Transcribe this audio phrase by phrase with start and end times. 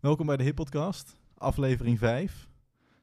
[0.00, 2.48] Welkom bij de Hip Podcast, aflevering 5.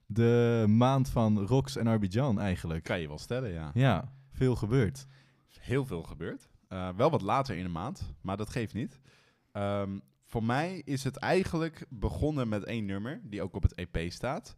[0.06, 2.84] De maand van Rox en Arbidjan eigenlijk.
[2.84, 3.72] Kan je wel stellen, ja.
[3.74, 5.06] Ja, veel gebeurd.
[5.60, 6.50] Heel veel gebeurd.
[6.70, 9.00] Uh, wel wat later in de maand, maar dat geeft niet.
[9.54, 14.12] Um, voor mij is het eigenlijk begonnen met één nummer, die ook op het EP
[14.12, 14.56] staat.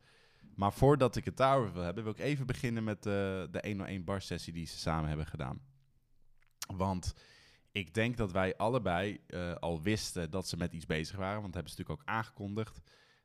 [0.56, 4.04] Maar voordat ik het daarover wil hebben, wil ik even beginnen met de, de 101
[4.04, 5.60] bar sessie die ze samen hebben gedaan.
[6.76, 7.14] Want
[7.78, 11.54] ik denk dat wij allebei uh, al wisten dat ze met iets bezig waren, want
[11.54, 12.82] dat hebben ze natuurlijk ook aangekondigd.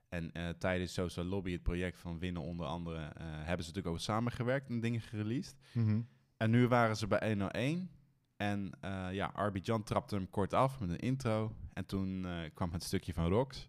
[0.09, 3.87] En uh, tijdens Social Lobby, het project van Winnen onder andere, uh, hebben ze natuurlijk
[3.87, 5.57] ook samengewerkt en dingen gereleased.
[5.73, 6.09] Mm -hmm.
[6.37, 7.91] En nu waren ze bij 101
[8.37, 8.73] en
[9.13, 11.57] ja, Arbidjan trapte hem kort af met een intro.
[11.73, 13.69] En toen kwam het stukje van Rox.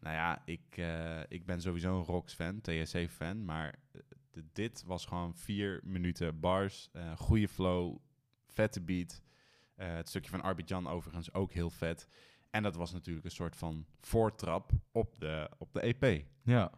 [0.00, 0.82] Nou ja, ik,
[1.28, 3.78] ik ben sowieso een Rox-fan, TSC-fan, maar
[4.52, 7.96] dit was gewoon vier minuten bars, goede flow,
[8.46, 9.22] vette beat.
[9.78, 12.08] Uh, het stukje van Arbidjan overigens ook heel vet.
[12.50, 16.24] En dat was natuurlijk een soort van voortrap op de, op de EP.
[16.42, 16.70] Ja.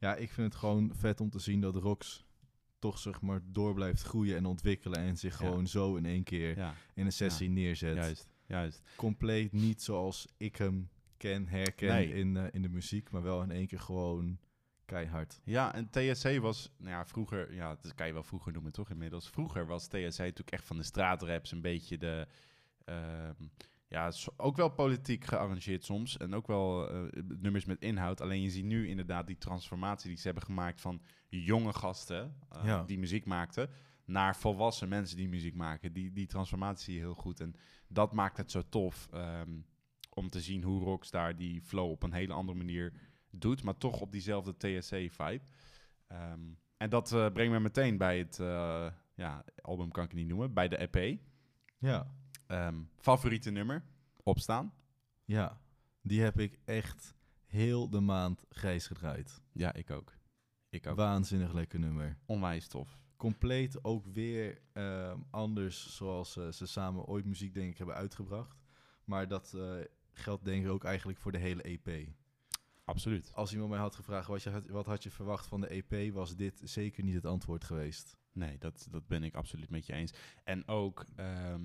[0.00, 2.24] ja, ik vind het gewoon vet om te zien dat Rox
[2.78, 5.46] toch zeg maar door blijft groeien en ontwikkelen en zich Ja.
[5.46, 7.94] gewoon zo in één keer Ja, in een sessie neerzet.
[7.96, 8.82] juist, juist.
[8.96, 12.12] Compleet niet zoals ik hem ken, herken Nee.
[12.14, 14.38] in, eh, in de muziek, maar wel in één keer gewoon
[14.84, 15.40] keihard.
[15.44, 18.90] Ja, en TSC was, nou ja, vroeger, ja, dat kan je wel vroeger noemen toch
[18.90, 19.30] inmiddels.
[19.30, 22.26] Vroeger was TSC natuurlijk echt van de straatraps een beetje de,
[22.84, 23.42] ehm,
[23.88, 26.16] ja, ook wel politiek gearrangeerd soms.
[26.16, 28.20] En ook wel eh, nummers met inhoud.
[28.20, 32.64] Alleen je ziet nu inderdaad die transformatie die ze hebben gemaakt van jonge gasten eh,
[32.64, 32.82] Ja.
[32.84, 33.70] die muziek maakten.
[34.04, 35.92] Naar volwassen mensen die muziek maken.
[35.92, 37.40] Die, die transformatie zie je heel goed.
[37.40, 37.54] En
[37.88, 39.60] dat maakt het zo tof ehm,
[40.10, 42.92] om te zien hoe Rockstar die flow op een hele andere manier
[43.40, 45.40] doet, maar toch op diezelfde TSC-vibe.
[46.06, 46.40] Ehm,
[46.76, 50.28] en dat eh, brengt me meteen bij het eh, ja, album, kan ik het niet
[50.28, 51.20] noemen, bij de EP.
[51.78, 52.06] Ja,
[52.46, 53.84] Ehm, favoriete nummer,
[54.22, 54.74] Opstaan.
[55.24, 55.60] ja.
[56.02, 57.14] Die heb ik echt
[57.46, 59.40] heel de maand grijs gedraaid.
[59.52, 60.14] Ja, ik ook.
[60.68, 60.96] Ik ook.
[60.96, 62.18] Waanzinnig lekker nummer.
[62.26, 63.00] Onwijs tof.
[63.16, 68.56] compleet ook weer ehm, anders zoals eh, ze samen ooit muziek denk ik hebben uitgebracht.
[69.04, 69.56] Maar dat
[70.12, 72.08] geldt denk ik ook eigenlijk voor de hele EP.
[72.84, 73.30] Absoluut.
[73.34, 76.12] Als iemand mij had gevraagd wat, je had, wat had je verwacht van de EP,
[76.14, 78.16] was dit zeker niet het antwoord geweest.
[78.32, 80.12] Nee, dat, dat ben ik absoluut met je eens.
[80.44, 81.62] En ook ehm,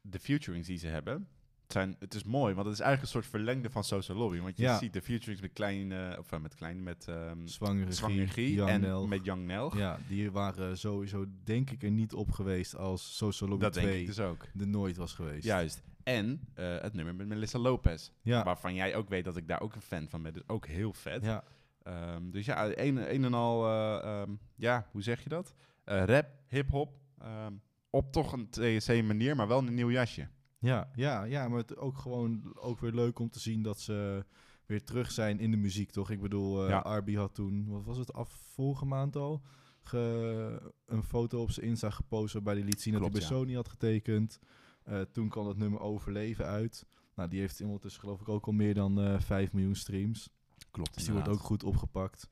[0.00, 1.28] de featurings die ze hebben.
[1.62, 4.38] Het, zijn, het is mooi, want het is eigenlijk een soort verlengde van Social Lobby.
[4.40, 4.78] Want je Ja.
[4.78, 9.08] ziet de featurings met klein, eh, of eh, met klein, met ehm Zwangere en Nelg.
[9.08, 9.76] met Young Nelg.
[9.76, 13.84] Ja, die waren sowieso denk ik er niet op geweest als Social Lobby dat 2
[13.86, 14.46] denk ik dus ook.
[14.58, 15.44] er nooit was geweest.
[15.44, 15.82] Juist.
[16.04, 18.10] En eh, het nummer met Melissa Lopez.
[18.22, 20.32] Ja, Waarvan jij ook weet dat ik daar ook een fan van ben.
[20.32, 21.24] Dus ook heel vet.
[21.24, 21.44] ja,
[21.82, 25.54] Ehm, dus ja, een, een en al, eh, ehm, ja, hoe zeg je dat?
[25.84, 26.92] Eh, rap, hip-hop.
[27.18, 27.52] ehm,
[27.90, 30.28] op toch een TSC-manier, maar wel een nieuw jasje.
[30.58, 34.24] Ja, ja, ja, maar het ook gewoon ook weer leuk om te zien dat ze
[34.66, 36.10] weer terug zijn in de muziek, toch?
[36.10, 36.78] Ik bedoel, Ja.
[36.78, 39.42] Arby had toen, wat was het, af vorige maand al,
[39.82, 43.36] ge- een foto op zijn Insta gepost waarbij hij liet zien dat Klopt, hij bij
[43.38, 43.42] ja.
[43.44, 44.38] Sony had getekend.
[44.84, 46.86] Eh, toen kwam het nummer Overleven uit.
[47.14, 50.28] Nou, die heeft ondertussen geloof ik ook al meer dan eh 5 miljoen streams.
[50.70, 50.94] Klopt.
[50.94, 52.28] Dus die wordt ook goed opgepakt.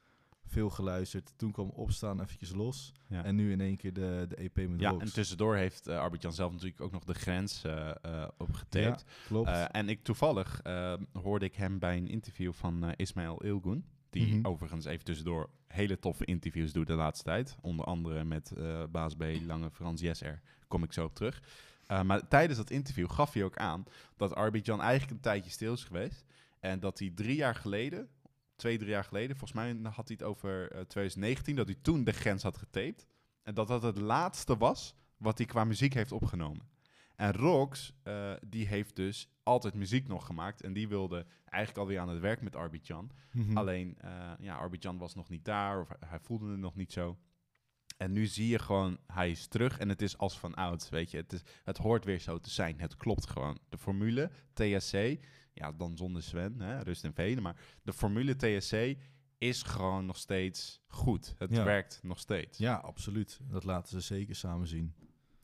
[0.46, 1.32] Veel geluisterd.
[1.36, 2.92] Toen kwam Opstaan eventjes los.
[3.08, 3.24] Ja.
[3.24, 6.32] En nu in één keer de, de EP met ja, en tussendoor heeft uh, Arbit-Jan
[6.32, 9.04] zelf natuurlijk ook nog de grens eh eh opgetaped.
[9.06, 9.48] Ja, klopt.
[9.48, 13.84] Eh, en ik toevallig eh, hoorde ik hem bij een interview van eh, Ismail Ilgun.
[14.10, 14.46] Die Mhm.
[14.46, 17.56] overigens even tussendoor hele toffe interviews doet de laatste tijd.
[17.60, 20.40] Onder andere met eh, Baas B, Lange Frans Jesser.
[20.68, 21.42] Kom ik zo op terug.
[21.92, 23.84] Uh, maar tijdens dat interview gaf hij ook aan
[24.16, 26.24] dat Arbitjan eigenlijk een tijdje stil is geweest.
[26.60, 28.08] En dat hij drie jaar geleden,
[28.56, 32.04] twee, drie jaar geleden, volgens mij had hij het over uh, 2019, dat hij toen
[32.04, 33.06] de grens had getaped.
[33.42, 36.70] En dat dat het laatste was wat hij qua muziek heeft opgenomen.
[37.16, 40.62] En Rox, uh, die heeft dus altijd muziek nog gemaakt.
[40.62, 43.10] En die wilde eigenlijk alweer aan het werk met Arbitjan.
[43.32, 43.56] Mhm.
[43.56, 47.18] Alleen, uh, ja, Arbitjan was nog niet daar of hij voelde het nog niet zo.
[48.02, 51.10] En nu zie je gewoon, hij is terug en het is als van oud, weet
[51.10, 51.16] je.
[51.16, 53.58] Het, is, het hoort weer zo te zijn, het klopt gewoon.
[53.68, 54.94] De formule TSC,
[55.52, 57.42] ja, dan zonder Sven, hè, rust en velen.
[57.42, 58.76] Maar de formule TSC
[59.38, 61.34] is gewoon nog steeds goed.
[61.38, 61.64] Het Ja.
[61.64, 62.58] werkt nog steeds.
[62.58, 63.40] Ja, absoluut.
[63.42, 64.94] Dat laten ze zeker samen zien.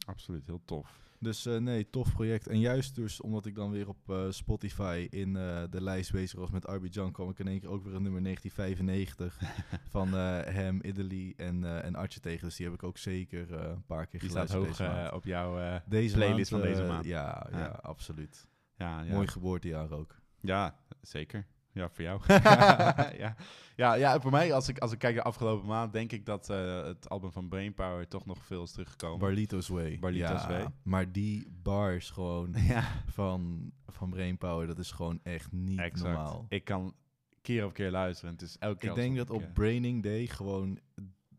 [0.06, 1.07] Absoluut, heel tof.
[1.20, 2.46] Dus uh, nee, tof project.
[2.46, 6.38] En juist dus omdat ik dan weer op uh, Spotify in uh, de lijst bezig
[6.38, 9.38] was met Arbidjan, kwam ik in één keer ook weer een nummer 1995
[9.94, 12.46] van hem, Italy en, en Artje tegen.
[12.46, 14.74] Dus die heb ik ook zeker een paar keer die geluisterd.
[14.74, 17.04] staat hoog op jouw deze playlist maand, van deze maand.
[17.04, 17.66] Ja, ja, Ja.
[17.66, 18.48] absoluut.
[18.76, 19.12] Ja, ja.
[19.12, 20.16] Mooi geboortejaar ook.
[20.40, 21.46] Ja, zeker.
[21.78, 22.20] Ja, voor jou.
[23.24, 23.36] ja.
[23.78, 26.50] Ja, ja, voor mij, als ik, als ik kijk de afgelopen maand, denk ik dat
[26.50, 29.18] eh, het album van Brainpower toch nog veel is teruggekomen.
[29.18, 29.98] Barlito's Way.
[29.98, 30.66] Barlito's ja, Way.
[30.82, 36.14] Maar die bars gewoon ja, van, van Brainpower, dat is gewoon echt niet exact.
[36.14, 36.46] normaal.
[36.48, 36.94] Ik kan
[37.42, 38.32] keer op keer luisteren.
[38.32, 40.78] Het is elke keer Ik denk dat op Braining Day gewoon,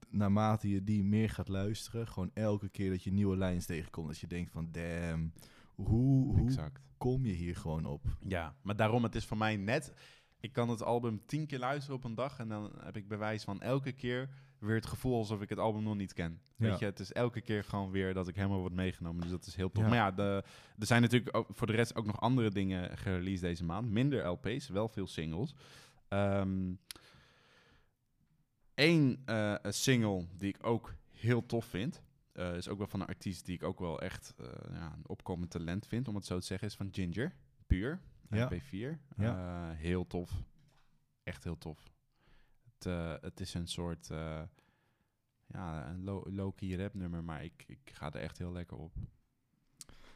[0.10, 4.20] naarmate je die meer gaat luisteren, gewoon elke keer dat je nieuwe lijns tegenkomt, dat
[4.20, 5.34] je denkt van, damn,
[5.76, 6.82] hoe, hoe Exact.
[6.98, 8.06] kom je hier gewoon op?
[8.28, 9.94] Ja, maar daarom, het is voor mij net...
[10.40, 13.44] Ik kan het album tien keer luisteren op een dag en dan heb ik bewijs
[13.44, 16.42] van elke keer weer het gevoel alsof ik het album nog niet ken.
[16.56, 16.70] Ja.
[16.70, 19.22] Weet je, het is elke keer gewoon weer dat ik helemaal word meegenomen.
[19.22, 19.84] Dus dat is heel tof.
[19.84, 19.90] Ja.
[19.90, 20.44] Maar ja, de,
[20.80, 23.90] er zijn natuurlijk ook voor de rest ook nog andere dingen gereleased deze maand.
[23.90, 25.56] Minder LP's, wel veel singles.
[26.08, 26.72] Ehm
[28.80, 33.08] Eén eh, single die ik ook heel tof vind, eh, is ook wel van een
[33.08, 36.40] artiest die ik ook wel echt eh, ja, een opkomend talent vind, om het zo
[36.40, 37.36] te zeggen, is van Ginger,
[37.68, 38.50] Puur, Ja.
[38.52, 39.00] MP4.
[39.18, 39.70] Ja.
[39.72, 40.32] Eh, heel tof.
[41.24, 41.94] Echt heel tof.
[42.64, 44.42] Het, eh, het is een soort, eh,
[45.48, 48.94] ja, een low- low-key rap nummer, maar ik, ik ga er echt heel lekker op.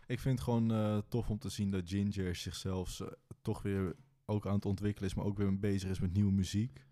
[0.07, 3.01] Ik vind het gewoon tof om te zien dat Ginger zichzelf
[3.41, 3.95] toch weer
[4.25, 6.85] ook aan het ontwikkelen is, maar ook weer bezig is met nieuwe muziek.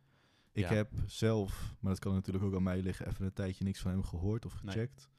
[0.52, 0.74] Ik Ja.
[0.74, 3.92] heb zelf, maar dat kan natuurlijk ook aan mij liggen, even een tijdje niks van
[3.92, 4.74] hem gehoord of Nee.
[4.74, 5.10] gecheckt.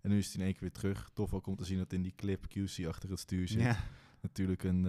[0.00, 1.10] En nu is hij in één keer weer terug.
[1.14, 3.60] Tof ook om te zien dat in die clip QC achter het stuur zit.
[3.60, 3.76] Ja.
[4.20, 4.84] Natuurlijk een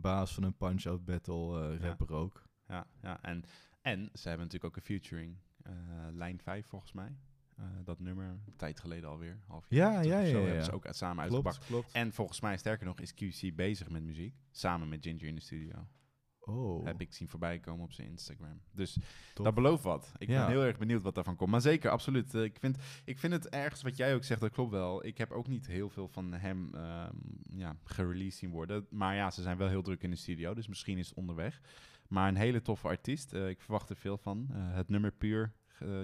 [0.00, 1.78] baas van een punch-out battle Ja.
[1.86, 2.42] rapper ook.
[2.68, 3.22] Ja, ja.
[3.22, 3.44] En,
[3.82, 5.36] en ze hebben natuurlijk ook een featuring.
[5.62, 5.72] eh,
[6.12, 7.16] lijn 5 volgens mij.
[7.56, 9.38] Eh, dat nummer, een tijd geleden alweer.
[9.46, 10.62] Half Ja, jaar ja, of zo, ja, hebben ja.
[10.64, 11.28] ze ook samen.
[11.28, 11.92] Klopt, klopt.
[11.92, 14.34] En volgens mij, sterker nog, is QC bezig met muziek.
[14.50, 15.86] Samen met Ginger in de studio.
[16.46, 18.60] Oh, Heb ik zien voorbij komen op zijn Instagram.
[18.72, 18.98] Dus
[19.34, 19.44] tof.
[19.44, 20.12] dat belooft wat.
[20.18, 20.40] Ik Ja.
[20.46, 21.50] ben heel erg benieuwd wat daarvan komt.
[21.50, 22.34] Maar zeker, absoluut.
[22.34, 25.06] Eh, ik, vind, ik vind het ergens wat jij ook zegt, dat klopt wel.
[25.06, 27.14] Ik heb ook niet heel veel van hem ehm
[27.48, 28.86] ja, gereleased zien worden.
[28.90, 30.54] Maar ja, ze zijn wel heel druk in de studio.
[30.54, 31.60] Dus misschien is het onderweg.
[32.08, 33.32] Maar een hele toffe artiest.
[33.32, 34.46] Eh, ik verwacht er veel van.
[34.52, 35.52] Eh, het nummer puur.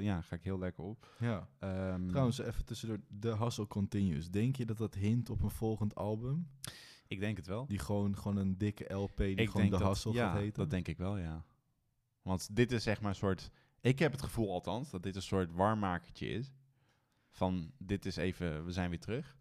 [0.01, 1.15] ja, ga ik heel lekker op.
[1.19, 1.49] Ja.
[1.59, 2.99] Ehm, Trouwens, even tussendoor.
[3.21, 4.31] The Hustle Continues.
[4.31, 6.49] Denk je dat dat hint op een volgend album?
[7.11, 7.67] Ik denk het wel.
[7.67, 10.59] Die gewoon, gewoon een dikke LP die ik gewoon dat, Hustle ja, gaat heten?
[10.59, 11.45] dat denk ik wel, ja.
[12.23, 13.51] Want dit is zeg maar een soort...
[13.81, 16.53] Ik heb het gevoel althans dat dit een soort warmmakertje is.
[17.31, 19.39] Van, dit is even, we zijn weer terug.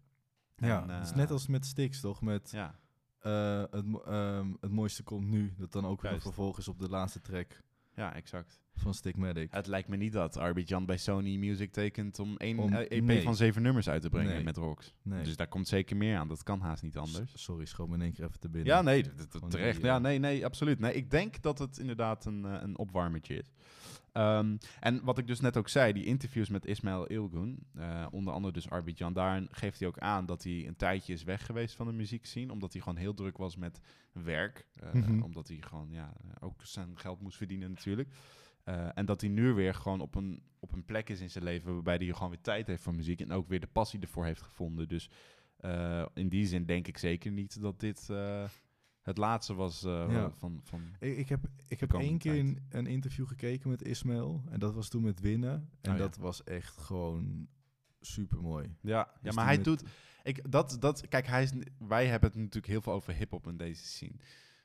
[0.56, 2.20] ja, En, het is eh, net als met Styx, toch?
[2.20, 2.78] Met Ja,
[3.18, 5.54] eh, het, ehm, het mooiste komt nu.
[5.58, 6.22] Dat dan ook weer een Juist.
[6.22, 7.62] vervolg is op de laatste track
[8.00, 8.58] ja, exact.
[8.74, 9.48] van Stigmatic.
[9.52, 13.02] Het lijkt me niet dat Arbitjan bij Sony Music tekent om één Om- eh, EP
[13.04, 13.22] nee.
[13.22, 14.44] van zeven nummers uit te brengen Nee.
[14.44, 14.94] met Rocks.
[15.02, 15.22] Nee.
[15.24, 16.28] Dus daar komt zeker meer aan.
[16.28, 17.32] Dat kan haast niet anders.
[17.34, 18.72] S- Sorry, schoot me in één keer even te binnen.
[18.74, 19.04] Ja, nee,
[19.48, 19.76] terecht.
[19.76, 20.78] die, Ja, nee, nee, absoluut.
[20.78, 23.50] Nee, ik denk dat het inderdaad een, eh, een opwarmertje is.
[24.12, 28.32] Ehm, en wat ik dus net ook zei, die interviews met Ismail Ilgun, eh, onder
[28.32, 31.74] andere dus Arbitjan, daarin geeft hij ook aan dat hij een tijdje is weg geweest
[31.74, 33.80] van de muziekscene, omdat hij gewoon heel druk was met
[34.12, 34.66] werk.
[34.74, 35.22] eh, Mhm.
[35.22, 38.08] Omdat hij gewoon ja, ook zijn geld moest verdienen natuurlijk.
[38.64, 41.44] Eh, en dat hij nu weer gewoon op een, op een plek is in zijn
[41.44, 44.24] leven waarbij hij gewoon weer tijd heeft voor muziek en ook weer de passie ervoor
[44.24, 44.88] heeft gevonden.
[44.88, 45.10] Dus
[46.14, 48.08] in die zin denk ik zeker niet dat dit
[49.02, 50.30] het laatste was eh, Ja.
[50.30, 50.82] van, van...
[50.98, 52.58] Ik, ik heb, ik heb één keer tijd.
[52.68, 54.42] een, interview gekeken met Ismail.
[54.50, 55.68] En dat was toen met Winnen.
[55.80, 56.02] En Oh, ja.
[56.02, 57.48] dat was echt gewoon
[58.00, 58.64] super mooi.
[58.80, 59.82] Ja, ja Dus maar hij met- doet...
[60.22, 63.56] Ik, dat, dat, kijk, hij is, wij hebben het natuurlijk heel veel over hip-hop in
[63.56, 64.14] deze scene.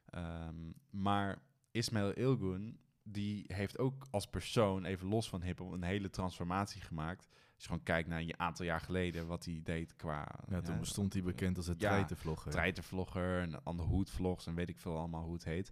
[0.06, 0.56] Ehm,
[0.90, 1.42] maar
[1.72, 7.28] Ismail Ilgun, die heeft ook als persoon, even los van hip-hop, een hele transformatie gemaakt.
[7.56, 10.28] Als je gewoon kijkt naar een aantal jaar geleden, wat hij deed qua.
[10.50, 12.52] Ja, toen bestond hij bekend als het Ja, treitenvlogger.
[12.52, 15.72] treitervlogger en andere hoedvlogs en weet ik veel allemaal hoe het heet.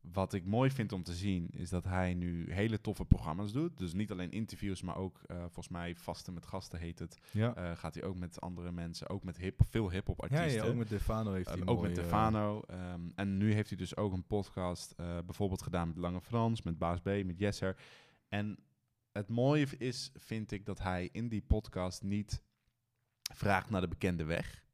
[0.00, 3.78] Wat ik mooi vind om te zien, is dat hij nu hele toffe programma's doet.
[3.78, 7.18] Dus niet alleen interviews, maar ook eh, volgens mij Vasten met Gasten heet het.
[7.30, 7.54] Ja.
[7.54, 10.52] Eh, gaat hij ook met andere mensen, ook met hip, veel hip-hop artiesten.
[10.52, 12.60] ja, ook met Defano heeft hij Ehm, een ook met Stefano.
[12.60, 16.62] ehm, en nu heeft hij dus ook een podcast eh, bijvoorbeeld gedaan met Lange Frans,
[16.62, 17.76] met Baas B, met Jesser.
[18.28, 18.58] En
[19.12, 22.42] het mooie is, vind ik, dat hij in die podcast niet
[23.34, 24.64] vraagt naar de bekende weg.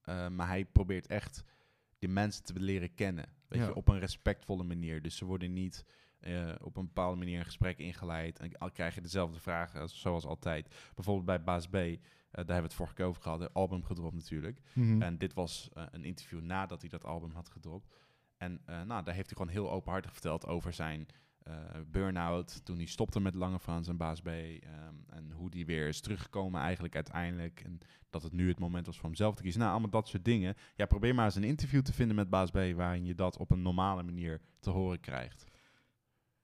[0.00, 1.44] Eh, maar hij probeert echt
[1.98, 3.24] die mensen te leren kennen.
[3.48, 3.66] Weet Ja.
[3.66, 5.02] je, op een respectvolle manier.
[5.02, 5.84] Dus ze worden niet
[6.18, 8.38] eh, op een bepaalde manier een gesprek ingeleid.
[8.38, 10.74] En al krijg je dezelfde vragen als- zoals altijd.
[10.94, 12.00] Bijvoorbeeld bij Baas B, eh, daar
[12.32, 13.40] hebben we het vorige keer over gehad.
[13.40, 14.60] Het album gedropt natuurlijk.
[14.74, 15.02] Mhm.
[15.02, 17.94] En dit was een interview nadat hij dat album had gedropt.
[18.36, 21.06] En nou, daar heeft hij gewoon heel openhartig verteld over zijn
[21.90, 22.64] burn-out.
[22.64, 24.26] Toen hij stopte met Lange Frans en Baas B.
[24.26, 27.60] ehm, en hoe die weer is teruggekomen eigenlijk uiteindelijk.
[27.60, 27.78] En
[28.10, 29.60] dat het nu het moment was voor hemzelf te kiezen.
[29.60, 30.54] Nou, allemaal dat soort dingen.
[30.76, 32.58] Ja, probeer maar eens een interview te vinden met Baas B...
[32.74, 35.44] waarin je dat op een normale manier te horen krijgt.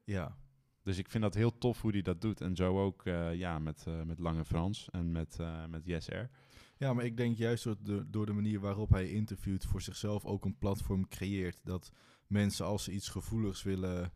[0.04, 0.36] ja.
[0.82, 2.40] Dus ik vind dat heel tof hoe hij dat doet.
[2.40, 6.10] En zo ook eh, ja, met, eh, met Lange Frans en met, eh met Yes
[6.10, 6.30] Air.
[6.76, 10.24] ja, maar ik denk juist door de, door de manier waarop hij interviewt voor zichzelf
[10.24, 11.60] ook een platform creëert.
[11.64, 11.92] Dat
[12.26, 14.12] mensen als ze iets gevoeligs willen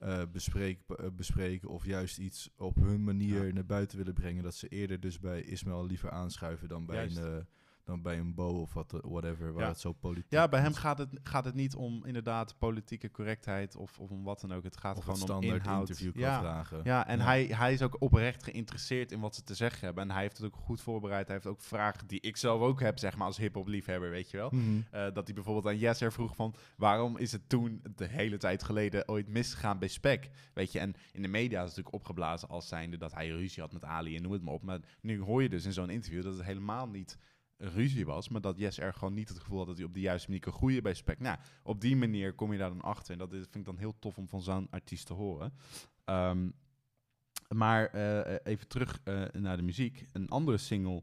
[0.00, 3.52] eh, bespreken, eh, bespreken of juist iets op hun manier Ja.
[3.52, 7.16] naar buiten willen brengen, dat ze eerder dus bij Ismail liever aanschuiven dan bij Juist.
[7.16, 7.44] een eh,
[7.90, 9.68] dan bij een Bo of wat, eh, whatever, waar Ja.
[9.68, 10.76] het zo politiek Ja, bij hem is.
[10.76, 14.62] gaat het, gaat het niet om inderdaad politieke correctheid of, of om wat dan ook.
[14.64, 15.88] Het gaat of gewoon om standaard inhoud.
[15.88, 16.40] interview ja.
[16.40, 16.80] vragen.
[16.84, 17.24] Ja, en Ja.
[17.24, 20.04] Hij, hij is ook oprecht geïnteresseerd in wat ze te zeggen hebben.
[20.04, 21.26] En hij heeft het ook goed voorbereid.
[21.26, 24.30] Hij heeft ook vragen die ik zelf ook heb, zeg maar, als hip-hop liefhebber, weet
[24.30, 24.50] je wel.
[24.52, 24.80] Mhm.
[24.90, 26.54] Eh, dat hij bijvoorbeeld aan Jesser vroeg van...
[26.76, 30.30] waarom is het toen, de hele tijd geleden, ooit misgegaan bij Spec?
[30.54, 32.96] Weet je, en in de media is het natuurlijk opgeblazen als zijnde...
[32.96, 34.62] dat hij ruzie had met Ali en noem het maar op.
[34.62, 37.18] Maar nu hoor je dus in zo'n interview dat het helemaal niet
[37.60, 38.28] ruzie was...
[38.28, 40.52] maar dat Jesser gewoon niet het gevoel had dat hij op de juiste manier kon
[40.52, 41.18] groeien bij Spec.
[41.18, 43.12] Nou, op die manier kom je daar dan achter.
[43.12, 45.52] En dat vind ik dan heel tof om van zo'n artiest te horen.
[46.04, 46.50] Ehm,
[47.48, 50.06] maar eh, even terug eh, naar de muziek.
[50.12, 51.02] Een andere single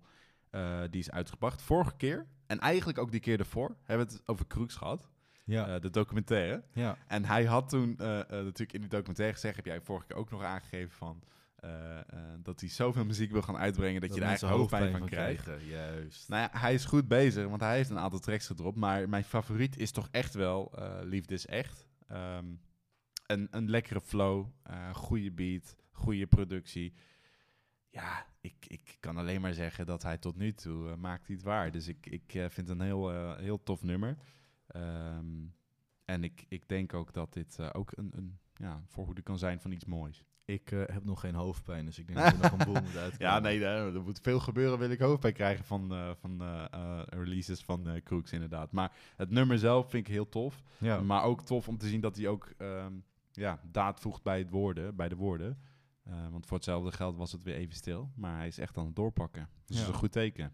[0.49, 1.61] eh, die is uitgebracht.
[1.61, 5.09] Vorige keer, en eigenlijk ook die keer ervoor, hebben we het over Crooks gehad.
[5.43, 6.63] ja, eh, de documentaire.
[6.73, 6.97] ja.
[7.07, 10.17] En hij had toen eh, eh, natuurlijk in die documentaire gezegd, heb jij vorige keer
[10.17, 11.21] ook nog aangegeven van...
[11.57, 12.03] eh, eh,
[12.39, 15.43] dat hij zoveel muziek wil gaan uitbrengen dat, je mensen eigenlijk hoofdpijn van krijgt.
[15.43, 15.67] krijgen.
[15.67, 16.29] Juist.
[16.29, 18.77] Nou ja, hij is goed bezig, want hij heeft een aantal tracks gedropt.
[18.77, 21.87] Maar mijn favoriet is toch echt wel eh, Liefde is Echt.
[22.07, 22.45] Ehm,
[23.25, 24.45] een, een lekkere flow,
[24.93, 26.93] goede beat, goede productie.
[27.89, 31.45] Ja, ik, ik kan alleen maar zeggen dat hij tot nu toe maakt hij het
[31.45, 31.71] waar.
[31.71, 34.17] Dus ik, ik vind het een heel, heel tof nummer.
[34.67, 35.45] Ehm,
[36.05, 39.71] en ik, ik denk ook dat dit ook een, een ja, voorhoede kan zijn van
[39.71, 40.23] iets moois.
[40.47, 42.97] Ik eh, heb nog geen hoofdpijn, dus ik denk dat er nog een boel moet
[42.97, 43.33] uitkomen.
[43.33, 47.63] Ja, nee, er, moet veel gebeuren, wil ik hoofdpijn krijgen van, eh, van eh, releases
[47.63, 48.71] van Crooks inderdaad.
[48.71, 50.63] Maar het nummer zelf vind ik heel tof.
[50.77, 51.01] Ja.
[51.01, 52.93] Maar ook tof om te zien dat hij ook ehm,
[53.31, 55.57] ja, daad voegt bij, het woorden, bij de woorden.
[56.31, 58.11] Want voor hetzelfde geld was het weer even stil.
[58.15, 59.49] Maar hij is echt aan het doorpakken.
[59.65, 60.53] Dus dat is een goed teken.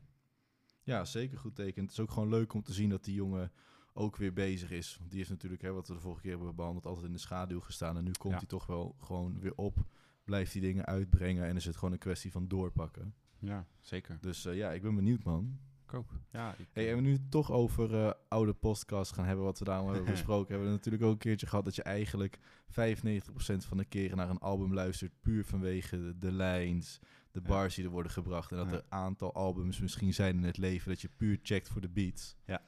[0.83, 1.83] Ja, zeker goed teken.
[1.83, 3.51] Het is ook gewoon leuk om te zien dat die jongen
[3.93, 4.95] ook weer bezig is.
[4.97, 7.17] Want die heeft natuurlijk, hè, wat we de vorige keer hebben behandeld, altijd in de
[7.19, 7.97] schaduw gestaan.
[7.97, 8.39] En nu komt Ja.
[8.39, 9.77] hij toch wel gewoon weer op.
[10.23, 13.13] Blijft die dingen uitbrengen en is het gewoon een kwestie van doorpakken.
[13.39, 14.17] Ja, zeker.
[14.21, 15.59] Dus eh, ja, ik ben benieuwd, man.
[15.85, 16.09] Ik ook.
[16.31, 19.65] Ja, ik, Hey, en we nu toch over eh, oude podcasts gaan hebben, wat we
[19.65, 22.39] daarom hebben besproken, hebben we natuurlijk ook een keertje gehad dat je eigenlijk
[22.81, 26.99] 95% van de keren naar een album luistert, puur vanwege de, de lijns,
[27.31, 28.51] de bars die er worden gebracht.
[28.51, 28.71] En dat Ja.
[28.73, 31.89] er een aantal albums misschien zijn in het leven dat je puur checkt voor de
[31.89, 32.35] beats.
[32.45, 32.61] Ja.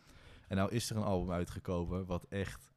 [0.47, 2.73] En nou is er een album uitgekomen wat echt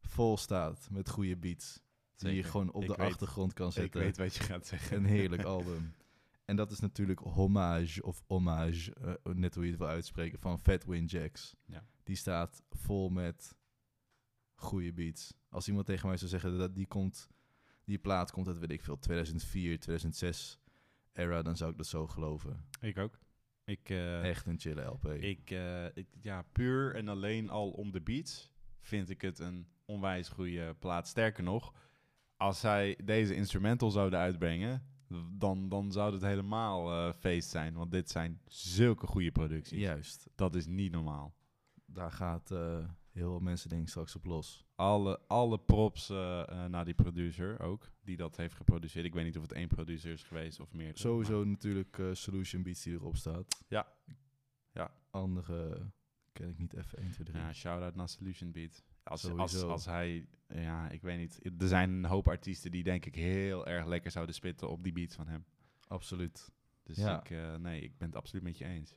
[0.00, 1.84] vol staat met goede beats.
[2.16, 4.00] Die je gewoon op Ik de weet- achtergrond kan ik zetten.
[4.00, 4.96] weet wat je gaat zeggen.
[4.96, 5.94] Een heerlijk album.
[6.44, 10.58] En dat is natuurlijk Hommage of Hommage, eh, net hoe je het wil uitspreken, van
[10.60, 11.54] Fatwin Jacks.
[11.64, 11.84] Ja.
[12.02, 13.56] Die staat vol met
[14.54, 15.34] goede beats.
[15.48, 17.28] Als iemand tegen mij zou zeggen dat die komt,
[17.84, 20.58] die plaat komt uit, weet ik veel, 2004, 2006
[21.12, 22.64] era, dan zou ik dat zo geloven.
[22.80, 23.18] Ik ook.
[23.66, 25.06] Ik, eh, Echt een chille LP.
[25.06, 29.68] Ik, eh, ik, ja, puur en alleen al om de beats vind ik het een
[29.84, 31.08] onwijs goede plaat.
[31.08, 31.72] Sterker nog,
[32.36, 34.82] als zij deze instrumental zouden uitbrengen,
[35.30, 37.74] dan, dan zou het helemaal eh, feest zijn.
[37.74, 39.80] Want dit zijn zulke goede producties.
[39.80, 40.28] Juist.
[40.34, 41.34] Dat is niet normaal.
[41.86, 42.50] Daar gaat
[43.16, 44.64] heel veel mensen denk ik straks op los.
[44.74, 49.04] Alle, alle props eh, eh, naar die producer ook, die dat heeft geproduceerd.
[49.04, 50.90] Ik weet niet of het één producer is geweest of meer.
[50.94, 53.64] Sowieso natuurlijk eh, Solution Beats die erop staat.
[53.68, 53.92] Ja.
[54.72, 54.90] Ja.
[55.10, 55.90] Andere
[56.32, 57.38] ken ik niet even 1, 2, 3.
[57.38, 58.84] Ja, shout-out naar Solution Beat.
[59.02, 61.60] Als, als, als hij, ja, ik weet niet.
[61.62, 64.92] Er zijn een hoop artiesten die denk ik heel erg lekker zouden spitten op die
[64.92, 65.44] beats van hem.
[65.88, 66.50] Absoluut.
[66.82, 67.20] Dus Ja.
[67.24, 68.94] ik, nee, ik ben het absoluut met je eens.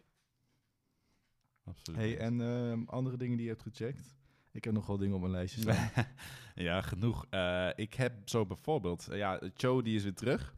[1.70, 2.00] Absoluut.
[2.00, 4.18] Hey, en ehm, andere dingen die je hebt gecheckt?
[4.52, 5.90] Ik heb nog wel dingen op mijn lijstje staan.
[6.68, 7.26] ja, genoeg.
[7.30, 10.56] Eh, ik heb zo bijvoorbeeld, eh, ja, Cho die is weer terug.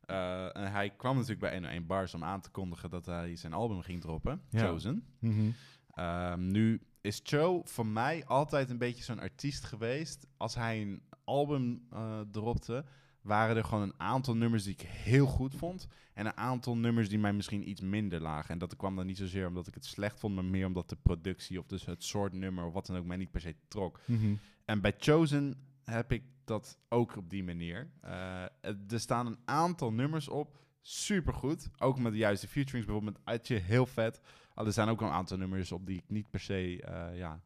[0.00, 3.52] Eh, en hij kwam natuurlijk bij 101 Bars om aan te kondigen dat hij zijn
[3.52, 4.60] album ging droppen, Ja.
[4.60, 5.04] Chosen.
[5.18, 5.50] Mhm.
[5.94, 10.26] Ehm, nu is Cho voor mij altijd een beetje zo'n artiest geweest.
[10.36, 11.88] Als hij een album
[12.30, 12.84] dropte,
[13.28, 15.88] waren er gewoon een aantal nummers die ik heel goed vond.
[16.14, 18.50] En een aantal nummers die mij misschien iets minder lagen.
[18.50, 20.96] En dat kwam dan niet zozeer omdat ik het slecht vond, maar meer omdat de
[21.02, 24.00] productie of dus het soort nummer of wat dan ook mij niet per se trok.
[24.04, 24.34] Mhm.
[24.64, 25.54] En bij Chosen
[25.84, 27.90] heb ik dat ook op die manier.
[28.00, 28.42] Eh,
[28.88, 30.56] er staan een aantal nummers op.
[30.80, 31.70] Supergoed.
[31.78, 32.86] Ook met de juiste featurings.
[32.86, 33.56] Bijvoorbeeld met Uitje.
[33.56, 34.20] Heel vet.
[34.54, 37.40] Al er staan ook een aantal nummers op die ik niet per se eh, ja,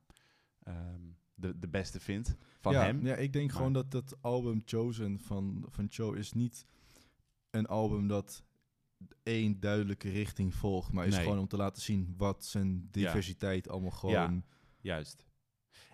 [0.62, 1.00] ehm,
[1.34, 3.06] de, de beste vind van ja, hem.
[3.06, 6.66] Ja, ik denk Maar- gewoon dat dat album Chosen van, van Cho is niet
[7.50, 8.42] een album dat
[9.22, 11.22] één duidelijke richting volgt, maar is Nee.
[11.22, 14.44] gewoon om te laten zien wat zijn diversiteit allemaal gewoon...
[14.80, 15.26] Juist.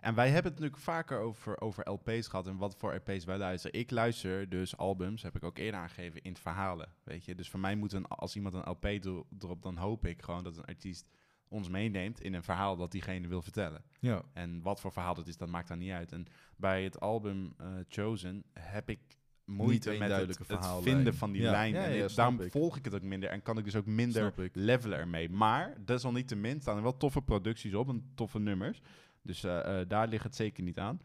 [0.00, 3.38] En wij hebben het natuurlijk vaker over, over LP's gehad en wat voor LP's wij
[3.38, 3.80] luisteren.
[3.80, 6.88] Ik luister dus albums, heb ik ook eerder aangegeven, in het verhalen.
[7.04, 7.34] Weet je?
[7.34, 10.44] Dus voor mij moet een, als iemand een LP dro- dropt, dan hoop ik gewoon
[10.44, 11.08] dat een artiest
[11.48, 13.82] ons meeneemt in een verhaal dat diegene wil vertellen.
[14.00, 14.22] Ja.
[14.32, 16.12] En wat voor verhaal dat is, dat maakt dan niet uit.
[16.12, 16.26] En
[16.56, 19.00] bij het album eh, Chosen heb ik
[19.44, 21.94] moeite met het, het vinden van die Ja, lijn.
[21.94, 22.50] ja, daarom ik.
[22.50, 25.30] volg ik het ook minder en kan ik dus ook minder levelen ermee.
[25.30, 28.80] Maar desalniettemin staan er wel toffe producties op en toffe nummers.
[29.22, 31.00] Dus eh, eh, daar ligt het zeker niet aan.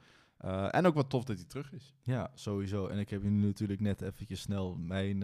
[0.71, 1.93] En ook wat tof dat hij terug is.
[2.01, 2.87] Ja, sowieso.
[2.87, 5.23] En ik heb nu natuurlijk net eventjes snel mijn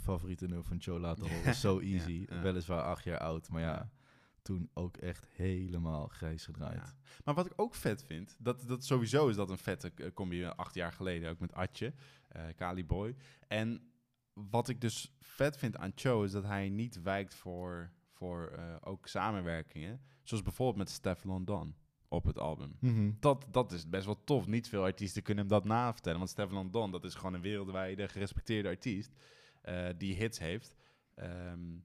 [0.00, 1.54] favoriete nummer van Joe laten horen.
[1.64, 2.26] So Easy.
[2.42, 3.90] Weliswaar acht jaar oud, maar Ja.
[4.42, 6.76] Toen ook echt helemaal grijs gedraaid.
[6.76, 6.94] Ja.
[7.24, 10.42] Maar wat ik ook vet vind, dat, dat sowieso is dat een vette eh, combi
[10.42, 11.94] eh, acht jaar geleden, ook met Atje,
[12.28, 13.16] eh Kali Boy.
[13.48, 13.92] En
[14.32, 19.06] wat ik dus vet vind aan Cho is dat hij niet wijkt voor, voor ook
[19.06, 20.00] samenwerkingen.
[20.22, 21.74] Zoals bijvoorbeeld met Stefan Don
[22.08, 22.76] op het album.
[22.80, 23.10] Mhm.
[23.20, 24.46] Dat, dat is best wel tof.
[24.46, 26.18] Niet veel artiesten kunnen hem dat navertellen.
[26.18, 29.12] Want Stefan Don, dat is gewoon een wereldwijde gerespecteerde artiest.
[29.96, 30.74] die hits heeft.
[31.14, 31.78] Ehm,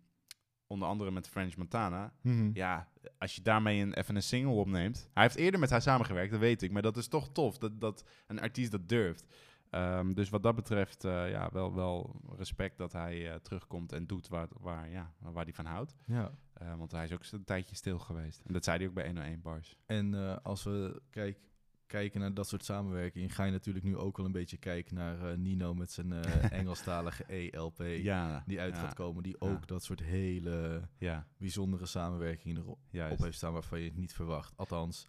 [0.68, 2.14] onder andere met French Montana.
[2.22, 2.50] Mhm.
[2.54, 5.10] Ja, als je daarmee een, even een single opneemt.
[5.14, 6.72] Hij heeft eerder met haar samengewerkt, dat weet ik.
[6.72, 9.26] Maar dat is toch tof, dat, dat een artiest dat durft.
[9.70, 14.08] Ehm, dus wat dat betreft, eh, ja, wel, wel respect dat hij eh, terugkomt en
[14.08, 15.96] doet waar, waar, ja, waar hij van houdt.
[16.06, 16.32] Ja.
[16.54, 18.42] Eh, want hij is ook een tijdje stil geweest.
[18.46, 19.76] En dat zei hij ook bij 101 Bars.
[19.86, 21.40] En als we kijk,
[21.88, 25.32] kijken naar dat soort samenwerking, ga je natuurlijk nu ook wel een beetje kijken naar
[25.32, 27.78] eh, Nino met zijn eh, Engelstalige ELP.
[27.80, 29.48] Ja, Die uit ja, gaat komen, die Ja.
[29.48, 33.18] ook dat soort hele Ja, bijzondere samenwerkingen erop juist.
[33.18, 34.58] op heeft staan waarvan je het niet verwacht.
[34.58, 35.08] Althans,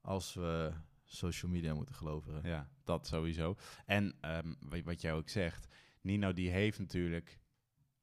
[0.00, 0.72] als we
[1.04, 2.40] social media moeten geloven.
[2.42, 3.56] Ja, dat sowieso.
[3.86, 7.38] En ehm, wa- wat jij ook zegt, Nino die heeft natuurlijk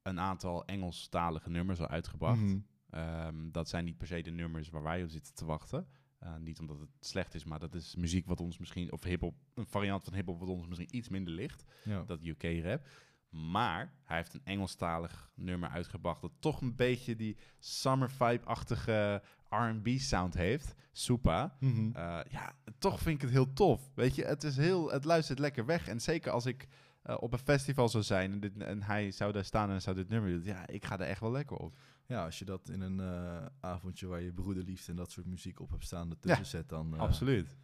[0.02, 2.42] een aantal Engelstalige nummers al uitgebracht.
[2.42, 2.60] Mhm.
[2.90, 5.88] Ehm, dat zijn niet per se de nummers waar wij op zitten te wachten.
[6.24, 9.36] Eh, niet omdat het slecht is, maar dat is muziek wat ons misschien, of hip-hop,
[9.54, 11.64] een variant van hip-hop wat ons misschien iets minder ligt.
[11.84, 12.04] Ja.
[12.04, 12.88] Dat UK-rap.
[13.30, 19.88] Maar hij heeft een Engelstalig nummer uitgebracht dat toch een beetje die summer vibe-achtige R&B
[19.88, 20.76] sound heeft.
[20.92, 21.58] Supa.
[21.60, 21.96] Mhm.
[21.96, 23.92] Eh, ja, toch vind ik het heel tof.
[23.96, 25.88] Weet je, het, is heel, het luistert lekker weg.
[25.88, 26.68] En zeker als ik
[27.02, 29.96] eh, op een festival zou zijn en, dit, en hij zou daar staan en zou
[29.96, 30.44] dit nummer doen.
[30.44, 31.78] Ja, ik ga er echt wel lekker op.
[32.08, 35.60] Ja, als je dat in een eh, avondje waar je broederliefde en dat soort muziek
[35.60, 36.94] op hebt staan ertussen zet, dan...
[36.94, 37.58] eh, Absoluut.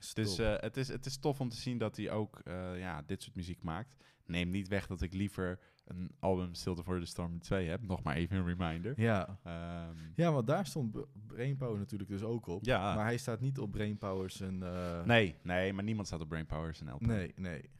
[0.00, 2.40] is het Dus het, is, het is tof om te zien dat hij ook
[2.76, 3.96] ja, dit soort muziek maakt.
[4.26, 7.82] Neem niet weg dat ik liever een album Stilte for the Storm 2 heb.
[7.82, 9.00] Nog maar even een reminder.
[9.00, 9.38] ja.
[9.42, 12.64] Ehm, ja, want daar stond Brainpower natuurlijk dus ook op.
[12.64, 12.94] Ja.
[12.94, 14.58] Maar hij staat niet op Brainpowers en...
[15.06, 17.00] nee, nee, maar niemand staat op Brainpowers en LP.
[17.00, 17.70] Nee, nee.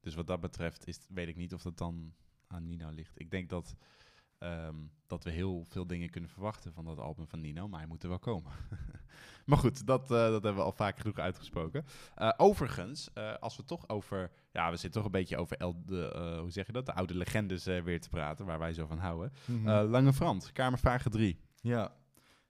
[0.00, 2.14] Dus wat dat betreft is, weet ik niet of dat dan
[2.46, 3.20] aan Nino ligt.
[3.20, 3.76] Ik denk dat,
[4.38, 4.74] ehm,
[5.06, 8.02] dat we heel veel dingen kunnen verwachten van dat album van Nino, maar hij moet
[8.02, 8.52] er wel komen.
[9.46, 11.84] maar goed, dat, eh, dat hebben we al vaak genoeg uitgesproken.
[12.14, 15.82] Eh, overigens, eh, als we toch over, ja, we zitten toch een beetje over el-
[15.86, 18.98] de, hoe zeg je dat, de oude legendes weer te praten, waar wij zo van
[18.98, 19.32] houden.
[19.44, 19.68] Mhm.
[19.68, 21.40] Lange Frans, Kamervragen 3.
[21.60, 21.94] ja.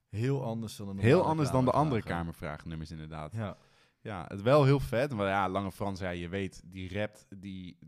[0.09, 2.25] Heel anders dan een Heel anders dan de andere kamervragen.
[2.25, 3.33] Kamervragennummers inderdaad.
[3.33, 3.57] Ja.
[4.01, 5.13] Ja, het wel heel vet.
[5.15, 7.79] Maar ja, Lange Frans, ja, je weet, die rapt, die...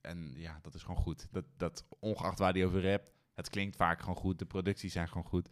[0.00, 1.28] En ja, dat is gewoon goed.
[1.30, 4.38] Dat, dat, ongeacht waar hij over rapt, het klinkt vaak gewoon goed.
[4.38, 5.48] De producties zijn gewoon goed.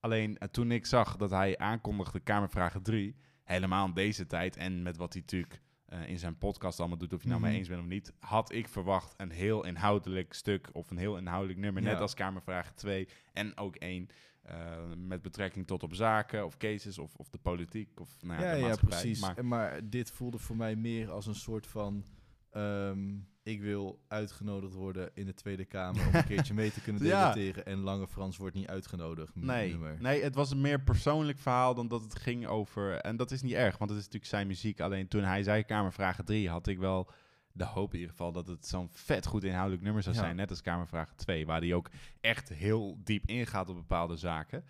[0.00, 4.82] Alleen, eh, toen ik zag dat hij aankondigde Kamervragen 3, helemaal in deze tijd, en
[4.82, 7.48] met wat hij natuurlijk eh, in zijn podcast allemaal doet, of je nou Mhm.
[7.50, 11.16] mee eens bent of niet, had ik verwacht een heel inhoudelijk stuk, of een heel
[11.16, 14.08] inhoudelijk nummer, net als Kamervragen 2, en ook één...
[14.42, 14.56] eh,
[14.96, 18.52] met betrekking tot op zaken of cases of, of de politiek of nou ja, Ja,
[18.54, 18.98] de ja, maatschappij.
[18.98, 19.20] precies.
[19.20, 22.04] Maar Maar, maar dit voelde voor mij meer als een soort van...
[22.50, 23.08] ehm,
[23.42, 27.32] ik wil uitgenodigd worden in de Tweede Kamer om een keertje mee te kunnen Ja.
[27.32, 27.66] debatteren.
[27.66, 29.34] En Lange Frans wordt niet uitgenodigd.
[29.34, 29.96] Nee, nummer.
[30.00, 32.94] nee, het was een meer persoonlijk verhaal dan dat het ging over...
[32.96, 34.80] En dat is niet erg, want het is natuurlijk zijn muziek.
[34.80, 37.10] Alleen toen hij zei Kamervragen 3, had ik wel
[37.52, 38.32] de hoop in ieder geval...
[38.32, 40.20] dat het zo'n vet goed inhoudelijk nummer zou Ja.
[40.22, 40.36] zijn.
[40.36, 44.64] Net als Kamervragen 2, waar hij ook echt heel diep ingaat op bepaalde zaken.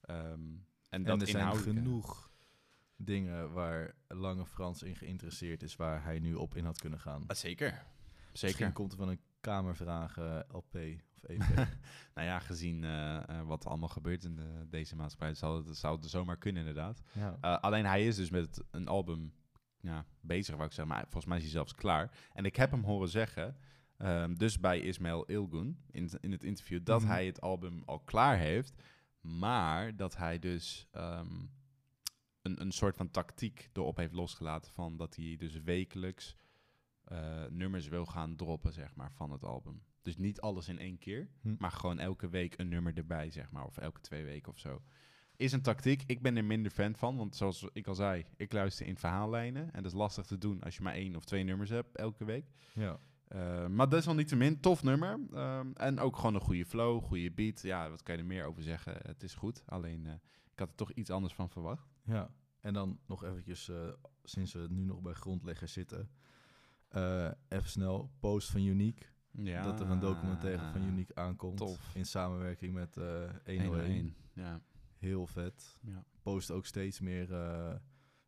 [0.00, 2.30] Ehm, en En dat er zijn genoeg
[2.96, 5.76] dingen waar Lange Frans in geïnteresseerd is...
[5.76, 7.24] waar hij nu op in had kunnen gaan.
[7.26, 7.82] Ah, zeker,
[8.32, 8.72] Misschien zeker.
[8.72, 10.74] komt er van een Kamervragen LP
[11.14, 11.42] of EP.
[12.14, 15.34] Nou ja, gezien eh, eh, wat er allemaal gebeurt in de, deze maatschappij...
[15.34, 17.02] zou het, zou het zomaar kunnen inderdaad.
[17.12, 17.30] ja.
[17.40, 19.32] Alleen hij is dus met een album
[19.80, 20.94] ja, bezig, wou ik zeggen.
[20.94, 22.18] Maar volgens mij is hij zelfs klaar.
[22.32, 23.56] En ik heb hem horen zeggen,
[23.96, 27.10] ehm, dus bij Ismail Ilgun, in, in het interview, dat Mhm.
[27.10, 28.82] hij het album al klaar heeft.
[29.20, 31.34] Maar dat hij dus ehm,
[32.42, 34.72] een, een soort van tactiek erop heeft losgelaten.
[34.72, 36.36] Van dat hij dus wekelijks
[37.12, 39.82] eh, nummers wil gaan droppen, zeg maar, van het album.
[40.02, 41.54] Dus niet alles in één keer, Hm.
[41.58, 43.64] maar gewoon elke week een nummer erbij, zeg maar.
[43.64, 44.82] Of elke twee weken of zo.
[45.36, 46.02] Is een tactiek.
[46.06, 47.16] Ik ben er minder fan van.
[47.16, 49.62] Want zoals ik al zei, ik luister in verhaallijnen.
[49.72, 52.24] En dat is lastig te doen als je maar één of twee nummers hebt elke
[52.24, 52.46] week.
[52.74, 52.98] ja.
[53.34, 55.18] Uh, maar desalniettemin, tof nummer.
[55.34, 57.62] Um, en ook gewoon een goede flow, goede beat.
[57.62, 58.96] Ja, wat kan je er meer over zeggen?
[59.02, 59.62] Het is goed.
[59.66, 60.12] Alleen, uh,
[60.52, 61.88] Ik had er toch iets anders van verwacht.
[62.04, 63.88] Ja, en dan nog eventjes, eh,
[64.24, 66.10] sinds we nu nog bij grondleggers zitten,
[66.92, 69.06] eh, even snel, post van Unique.
[69.30, 71.56] Ja, dat er een documentaire van Unique aankomt.
[71.56, 71.94] tof.
[71.94, 73.64] In samenwerking met eh 101.
[73.66, 74.14] 101.
[74.32, 74.60] Ja.
[74.98, 75.78] Heel vet.
[75.80, 76.04] ja.
[76.22, 77.74] Post ook steeds meer eh,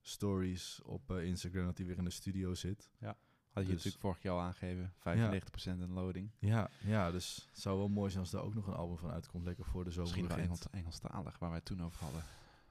[0.00, 2.90] stories op Instagram dat hij weer in de studio zit.
[3.00, 3.16] Had
[3.66, 4.92] je Dus- natuurlijk vorig jaar al aangegeven.
[4.98, 6.30] 95% in loading.
[6.38, 9.10] Ja, ja, dus het zou wel mooi zijn als er ook nog een album van
[9.10, 9.44] uitkomt.
[9.44, 10.44] Lekker voor de zomer Misschien begint.
[10.46, 12.22] Engels, Engelstalig, waar wij het toen over hadden.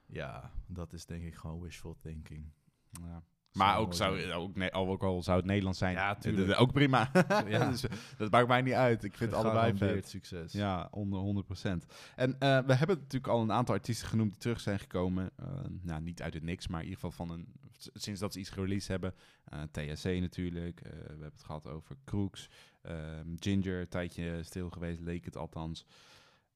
[0.06, 2.52] Ja, dat is denk ik gewoon wishful thinking.
[2.90, 3.22] Ja.
[3.54, 6.60] Maar ook, zou, ook, nee, ook al zou het Nederlands zijn, Ja, eh, tuurlijk.
[6.60, 7.10] ook prima.
[7.46, 7.68] Ja.
[7.70, 7.84] dus,
[8.16, 9.04] dat maakt mij niet uit.
[9.04, 10.08] Ik vind het allebei vet.
[10.08, 10.52] succes.
[10.52, 11.44] Ja, onder
[11.82, 11.86] 100%.
[12.16, 15.30] En eh, we hebben natuurlijk al een aantal artiesten genoemd die terug zijn gekomen.
[15.36, 15.46] Eh,
[15.82, 17.46] nou, niet uit het niks, maar in ieder geval van een,
[17.94, 19.14] sinds dat ze iets gereleased hebben.
[19.44, 20.80] Eh TSC natuurlijk.
[20.80, 22.48] eh, we hebben het gehad over Crooks.
[22.82, 25.84] ehm, Ginger, een tijdje stil geweest, leek het althans.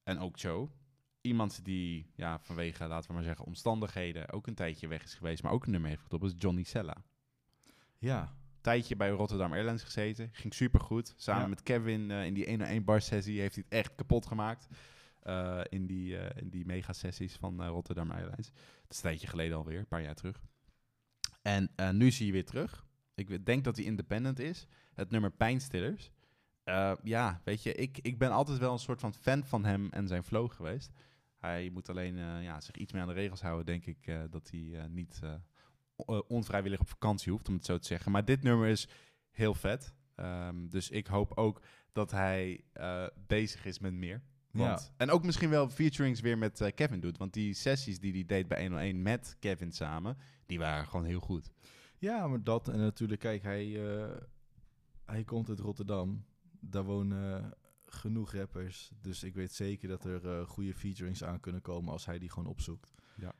[0.02, 0.68] En ook Joe.
[1.20, 5.42] Iemand die ja, vanwege, laten we maar zeggen, omstandigheden ook een tijdje weg is geweest,
[5.42, 6.96] maar ook een nummer heeft getrokken, is Johnny Sella.
[7.98, 11.14] Ja, Tijdje bij Rotterdam Airlines gezeten, ging supergoed.
[11.16, 11.48] Samen Ja.
[11.48, 14.68] met Kevin eh, in die 1-1 bar sessie heeft hij het echt kapot gemaakt.
[15.22, 18.46] eh, in die, eh, in die mega sessies van Rotterdam Airlines.
[18.52, 20.42] Dat is een tijdje geleden alweer, een paar jaar terug.
[21.42, 22.86] En nu zie je weer terug.
[23.14, 24.66] Ik denk dat hij independent is.
[24.94, 26.10] Het nummer Pijnstillers.
[26.68, 29.88] Eh, ja, weet je, ik, ik ben altijd wel een soort van fan van hem
[29.90, 30.92] en zijn flow geweest.
[31.38, 34.20] Hij moet alleen eh, ja, zich iets meer aan de regels houden, denk ik, eh,
[34.30, 35.20] dat hij niet
[36.26, 38.12] onvrijwillig op vakantie hoeft, om het zo te zeggen.
[38.12, 38.88] Maar dit nummer is
[39.30, 39.94] heel vet.
[40.14, 42.64] Ehm, dus ik hoop ook dat hij
[43.26, 44.22] bezig is met meer.
[44.50, 47.18] Want, En ook misschien wel featurings weer met Kevin doet.
[47.18, 51.20] Want die sessies die hij deed bij 101 met Kevin samen, die waren gewoon heel
[51.20, 51.50] goed.
[51.98, 53.80] Ja, maar dat en natuurlijk, kijk, hij,
[55.04, 56.24] hij komt uit Rotterdam.
[56.60, 57.54] Daar wonen
[57.86, 58.90] genoeg rappers.
[59.00, 62.30] Dus ik weet zeker dat er eh, goede featurings aan kunnen komen als hij die
[62.30, 62.94] gewoon opzoekt.
[63.16, 63.34] Ja.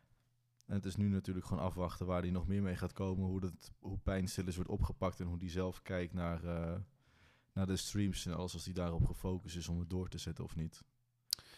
[0.67, 3.27] En het is nu natuurlijk gewoon afwachten waar hij nog meer mee gaat komen.
[3.27, 6.77] Hoe, dat, hoe pijnstillers wordt opgepakt en hoe die zelf kijkt naar, eh,
[7.53, 8.27] naar de streams.
[8.27, 10.83] En alles als hij daarop gefocust is om het door te zetten of niet.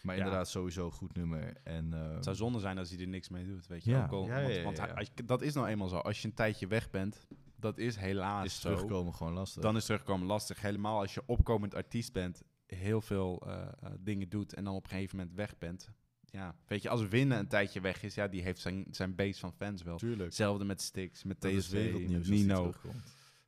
[0.03, 0.23] Maar Ja.
[0.23, 1.57] inderdaad, sowieso een goed nummer.
[1.63, 3.91] En, eh, Het zou zonde zijn als hij er niks mee doet, weet je.
[3.91, 4.03] Ja.
[4.05, 5.97] Ook al, Ja, ja, want hij- je- dat is nou eenmaal zo.
[5.97, 7.27] Als je een tijdje weg bent,
[7.61, 8.73] dat is helaas is zo.
[8.73, 9.61] terugkomen gewoon lastig.
[9.61, 10.61] Dan is terugkomen lastig.
[10.61, 14.83] Helemaal als je opkomend artiest bent, heel veel eh, eh, dingen doet en dan op
[14.83, 15.89] een gegeven moment weg bent.
[16.25, 19.39] Ja, weet je, als Winnen een tijdje weg is, ja, die heeft zijn, zijn base
[19.39, 19.97] van fans wel.
[19.97, 20.23] Tuurlijk.
[20.23, 22.73] Hetzelfde met Stix, met die Nino.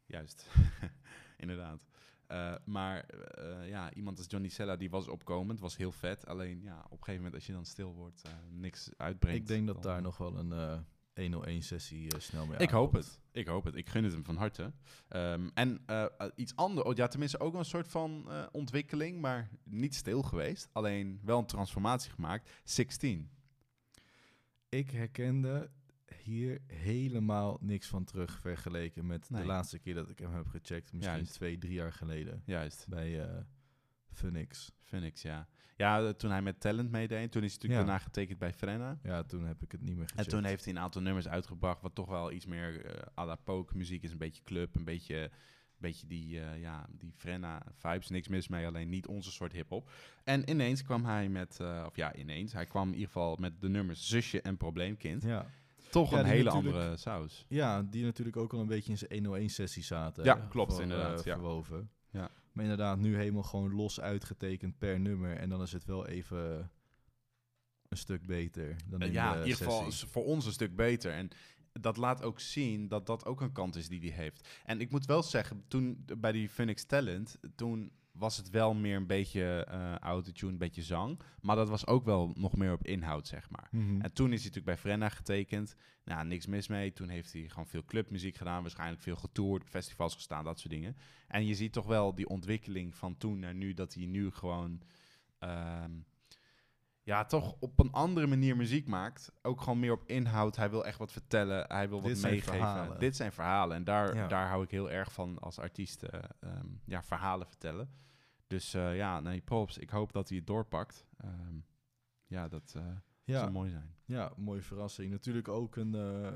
[0.06, 0.50] Juist,
[1.38, 1.80] inderdaad.
[2.28, 3.06] Eh, maar
[3.66, 6.26] ja, iemand als Johnny Sella, die was opkomend, was heel vet.
[6.28, 9.40] Alleen ja, op een gegeven moment als je dan stil wordt, niks uitbrengt.
[9.40, 10.86] Ik denk dat daar nog wel een
[11.22, 13.20] 101-sessie eh, snel mee Ik hoop het.
[13.32, 13.76] Ik hoop het.
[13.76, 14.74] Ik gun het hem van harte.
[15.08, 19.22] Ehm, en eh, eh, iets anders, oh, ja, tenminste ook een soort van eh, ontwikkeling,
[19.22, 20.70] maar niet stil geweest.
[20.72, 22.52] Alleen wel een transformatie gemaakt.
[22.64, 23.30] 16.
[24.70, 25.70] Ik herkende
[26.24, 29.42] hier helemaal niks van terug vergeleken met Nee.
[29.42, 30.94] de laatste keer dat ik hem heb gecheckt.
[30.94, 31.34] Misschien Juist.
[31.34, 32.42] twee, drie jaar geleden.
[32.46, 32.86] Juist.
[32.88, 33.42] Bij eh
[34.14, 34.72] Phoenix.
[34.82, 35.48] Phoenix, ja.
[35.78, 39.00] Ja, eh, toen hij met Talent meedeed, toen is hij natuurlijk daarna getekend bij Frenna.
[39.04, 40.30] Ja, toen heb ik het niet meer En gecheckt.
[40.30, 43.36] toen heeft hij een aantal nummers uitgebracht, wat toch wel iets meer eh à la
[43.36, 44.12] poke muziek is.
[44.12, 45.32] Een beetje club, een beetje,
[45.78, 48.10] beetje die, eh, ja, die Frenna vibes.
[48.10, 49.90] Niks mis mee, alleen niet onze soort hip-hop.
[50.24, 52.54] En ineens kwam hij met, of ja, ineens.
[52.54, 55.24] Hij kwam in ieder geval met de nummers Zusje en Probleemkind.
[55.24, 55.46] Ja.
[55.90, 57.46] Toch Ja, een hele andere saus.
[57.48, 60.24] ja, die natuurlijk ook al een beetje in zijn 101-sessie zaten.
[60.24, 61.34] Ja, klopt, inderdaad, ja.
[61.34, 61.90] verwoven.
[62.14, 62.32] Ja.
[62.52, 65.38] Maar inderdaad, nu helemaal gewoon los uitgetekend per nummer.
[65.38, 66.72] En dan is het wel even
[67.88, 70.52] een stuk beter dan in Eh, ja, de in ieder geval is voor ons een
[70.52, 71.12] stuk beter.
[71.12, 71.30] En
[71.72, 74.48] dat laat ook zien dat dat ook een kant is die hij heeft.
[74.66, 78.96] En ik moet wel zeggen, toen bij die Phoenix Talent, toen was het wel meer
[78.96, 81.20] een beetje eh autotune, een beetje zang.
[81.42, 83.68] Maar dat was ook wel nog meer op inhoud, zeg maar.
[83.72, 84.02] Mhm.
[84.02, 85.76] En toen is hij natuurlijk bij Frenna getekend.
[86.04, 86.94] Nou, niks mis mee.
[86.94, 88.62] Toen heeft hij gewoon veel clubmuziek gedaan.
[88.62, 90.96] Waarschijnlijk veel getoerd, op festivals gestaan, dat soort dingen.
[91.28, 93.74] En je ziet toch wel die ontwikkeling van toen naar nu.
[93.74, 94.82] Dat hij nu gewoon...
[95.40, 95.92] ehm,
[97.04, 99.32] ja, toch op een andere manier muziek maakt.
[99.42, 100.56] Ook gewoon meer op inhoud.
[100.56, 101.66] Hij wil echt wat vertellen.
[101.68, 102.54] Hij wil Dit wat meegeven.
[102.54, 103.00] verhalen.
[103.00, 103.76] Dit zijn verhalen.
[103.78, 104.28] En daar, Ja.
[104.28, 106.04] daar hou ik heel erg van als artiest.
[106.04, 107.90] eh, ehm, ja, verhalen vertellen.
[108.48, 109.78] Dus eh, ja, nee, props.
[109.78, 111.06] Ik hoop dat hij het doorpakt.
[111.18, 111.56] Ehm,
[112.26, 112.86] ja, dat eh,
[113.24, 113.40] ja.
[113.40, 113.96] zou mooi zijn.
[114.06, 115.12] Ja, mooie verrassing.
[115.12, 116.34] Natuurlijk ook een eh,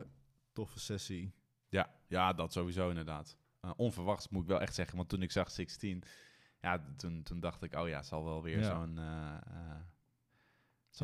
[0.54, 1.34] toffe sessie.
[1.70, 3.38] Ja, ja, dat sowieso inderdaad.
[3.76, 6.04] Onverwachts moet ik wel echt zeggen, want toen ik zag 16,
[6.62, 8.64] ja, toen, toen dacht ik, oh ja, zal wel weer Ja.
[8.76, 9.00] zo'n...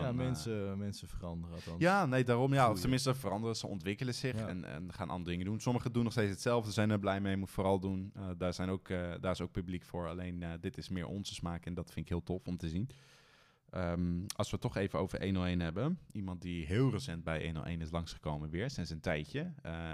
[0.02, 1.82] ja, eh, mensen, mensen veranderen althans.
[1.82, 2.72] ja, nee, daarom ja.
[2.72, 4.48] Of tenminste, veranderen, ze ontwikkelen zich Ja.
[4.48, 5.60] en, en gaan andere dingen doen.
[5.60, 8.12] Sommigen doen nog steeds hetzelfde, zijn er blij mee, moet vooral doen.
[8.16, 11.34] Eh, daar, zijn ook, eh, daar is ook publiek voor, alleen dit is meer onze
[11.34, 12.90] smaak en dat vind ik heel tof om te zien.
[13.70, 16.00] Ehm, als we het toch even over 101 hebben.
[16.12, 19.54] Iemand die heel recent bij 101 is langsgekomen weer, sinds een tijdje.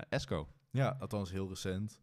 [0.09, 0.47] Esco.
[0.71, 1.99] Ja, althans heel recent.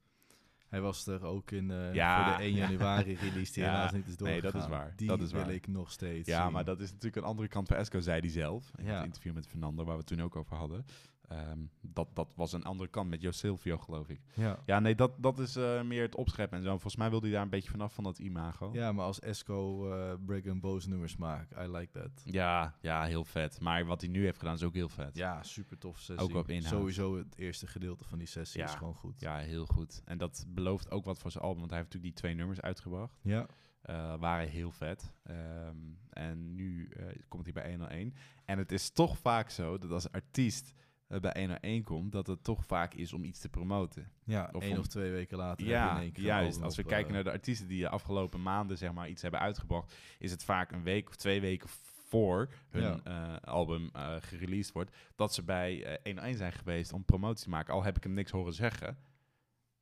[0.68, 2.68] Hij was er ook in eh, Ja, voor de 1 ja.
[2.68, 4.52] januari release die helaas niet is nee, doorgegaan.
[4.52, 4.92] dat is waar.
[4.96, 5.52] Die Dat is wil waar.
[5.52, 6.52] ik nog steeds Ja, zien.
[6.52, 8.70] maar dat is natuurlijk een andere kant van Esco, zei hij zelf.
[8.78, 10.84] In het interview met Fernando, waar we het toen ook over hadden.
[11.28, 14.20] Ehm, dat, dat was een andere kant met Jo Silvio, geloof ik.
[14.34, 14.58] Ja.
[14.66, 16.70] Ja, nee, dat, dat is eh, meer het opscheppen en zo.
[16.70, 18.70] Volgens mij wilde hij daar een beetje vanaf van dat imago.
[18.72, 22.22] ja, maar als Esco uh, Brigg en Boos nummers maakt, I like that.
[22.24, 23.60] Ja, ja, heel vet.
[23.60, 25.16] Maar wat hij nu heeft gedaan is ook heel vet.
[25.16, 26.28] Ja, super tof sessie.
[26.28, 26.72] Ook op inhoud.
[26.72, 28.66] Sowieso het eerste gedeelte van die sessie Ja.
[28.66, 29.20] is gewoon goed.
[29.20, 30.02] Ja, heel goed.
[30.04, 32.60] En dat belooft ook wat voor zijn album, want hij heeft natuurlijk die twee nummers
[32.60, 33.18] uitgebracht.
[33.22, 33.46] Ja.
[33.82, 35.12] eh, waren heel vet.
[35.22, 35.76] Ehm,
[36.10, 36.88] en nu
[37.28, 38.14] komt hij bij 101.
[38.44, 40.74] En het is toch vaak zo dat als artiest
[41.08, 44.10] eh, bij 101 komt, dat het toch vaak is om iets te promoten.
[44.24, 46.28] Ja, Of één om- of twee weken later heb je Ja, in één keer een
[46.28, 46.62] juist.
[46.62, 49.22] Als we op, kijken eh, naar de artiesten die de afgelopen maanden zeg maar, iets
[49.22, 51.68] hebben uitgebracht, is het vaak een week of twee weken
[52.08, 57.04] voor hun eh, album eh gereleased wordt, dat ze bij eh 101 zijn geweest om
[57.04, 57.74] promotie te maken.
[57.74, 58.98] Al heb ik hem niks horen zeggen,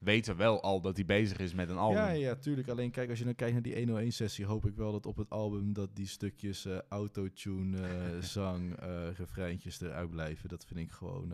[0.05, 1.99] weten wel al dat hij bezig is met een album.
[1.99, 2.69] Ja, ja, tuurlijk.
[2.69, 5.31] Alleen kijk, als je dan kijkt naar die 101-sessie, hoop ik wel dat op het
[5.31, 10.49] album dat die stukjes eh, autotune, eh, zang, eh refreintjes eruit blijven.
[10.49, 11.29] Dat vind ik gewoon.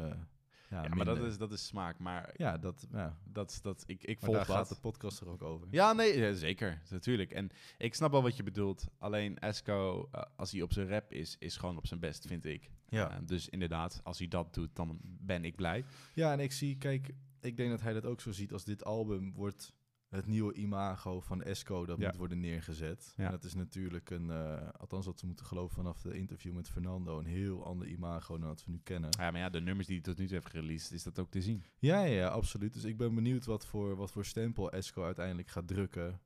[0.70, 1.98] ja, Ja, maar dat is, dat is smaak.
[1.98, 3.18] Maar Ja, dat, ja.
[3.24, 4.56] dat, dat, ik, ik volg daar dat.
[4.56, 5.66] gaat de podcast er ook over.
[5.70, 6.82] Ja, nee, ja, zeker.
[6.90, 7.30] Natuurlijk.
[7.30, 8.86] En ik snap wel wat je bedoelt.
[8.98, 12.70] Alleen Esco, als hij op zijn rap is, is gewoon op zijn best, vind ik.
[12.88, 13.20] Ja.
[13.24, 15.84] Dus inderdaad, als hij dat doet, dan ben ik blij.
[16.14, 17.10] ja, en ik zie, kijk,
[17.44, 19.72] ik denk dat hij dat ook zo ziet als dit album wordt
[20.08, 22.06] het nieuwe imago van Esco dat Ja.
[22.06, 23.12] moet worden neergezet.
[23.16, 23.24] Ja.
[23.24, 26.68] En dat is natuurlijk een, eh, althans wat we moeten geloven vanaf de interview met
[26.68, 29.10] Fernando, een heel ander imago dan wat we nu kennen.
[29.18, 31.30] Ja, maar ja, de nummers die hij tot nu toe heeft gereleased, is dat ook
[31.30, 31.64] te zien.
[31.78, 32.72] Ja, ja, ja, absoluut.
[32.72, 36.20] Dus ik ben benieuwd wat voor, wat voor stempel Esco uiteindelijk gaat drukken.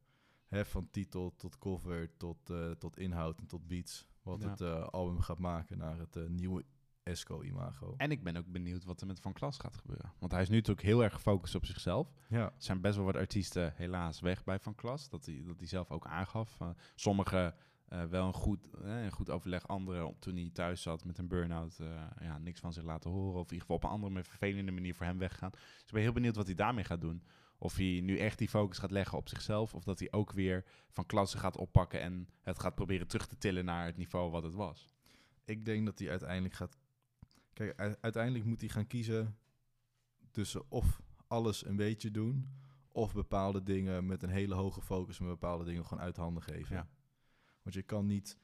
[0.49, 4.07] Hè, van titel tot cover, tot, eh, tot inhoud en tot beats.
[4.23, 6.65] Wat het eh, album gaat maken naar het nieuwe
[7.05, 7.95] Esco-imago.
[7.97, 10.13] En ik ben ook benieuwd wat er met Van Klas gaat gebeuren.
[10.19, 12.13] Want hij is nu natuurlijk heel erg gefocust op zichzelf.
[12.29, 15.09] Ja, Er zijn best wel wat artiesten helaas weg bij Van Klas.
[15.09, 16.61] Dat hij, dat hij zelf ook aangaf.
[16.63, 17.55] Uh, Sommigen
[17.89, 19.69] uh, wel een goed, eh, een goed overleg.
[19.69, 21.79] Anderen toen hij thuis zat met een burn-out.
[21.81, 21.89] Uh,
[22.21, 23.41] ja, niks van zich laten horen.
[23.41, 25.51] Of in ieder geval op een andere, vervelende manier voor hem weggaan.
[25.51, 27.23] Dus ik ben heel benieuwd wat hij daarmee gaat doen.
[27.59, 29.75] Of hij nu echt die focus gaat leggen op zichzelf.
[29.75, 32.01] Of dat hij ook weer van klassen gaat oppakken.
[32.01, 34.91] En het gaat proberen terug te tillen naar het niveau wat het was.
[35.45, 36.77] ik denk dat hij uiteindelijk gaat...
[37.55, 39.37] Kijk, uiteindelijk moet hij gaan kiezen
[40.31, 42.49] tussen of alles een beetje doen...
[42.89, 45.19] of bepaalde dingen met een hele hoge focus...
[45.19, 46.77] met bepaalde dingen gewoon uit handen geven.
[46.77, 46.89] Ja.
[47.63, 48.39] Want je kan niet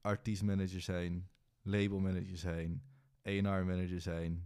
[0.00, 1.28] artiestmanager zijn,
[1.62, 2.82] labelmanager zijn,
[3.26, 4.44] A&R-manager zijn,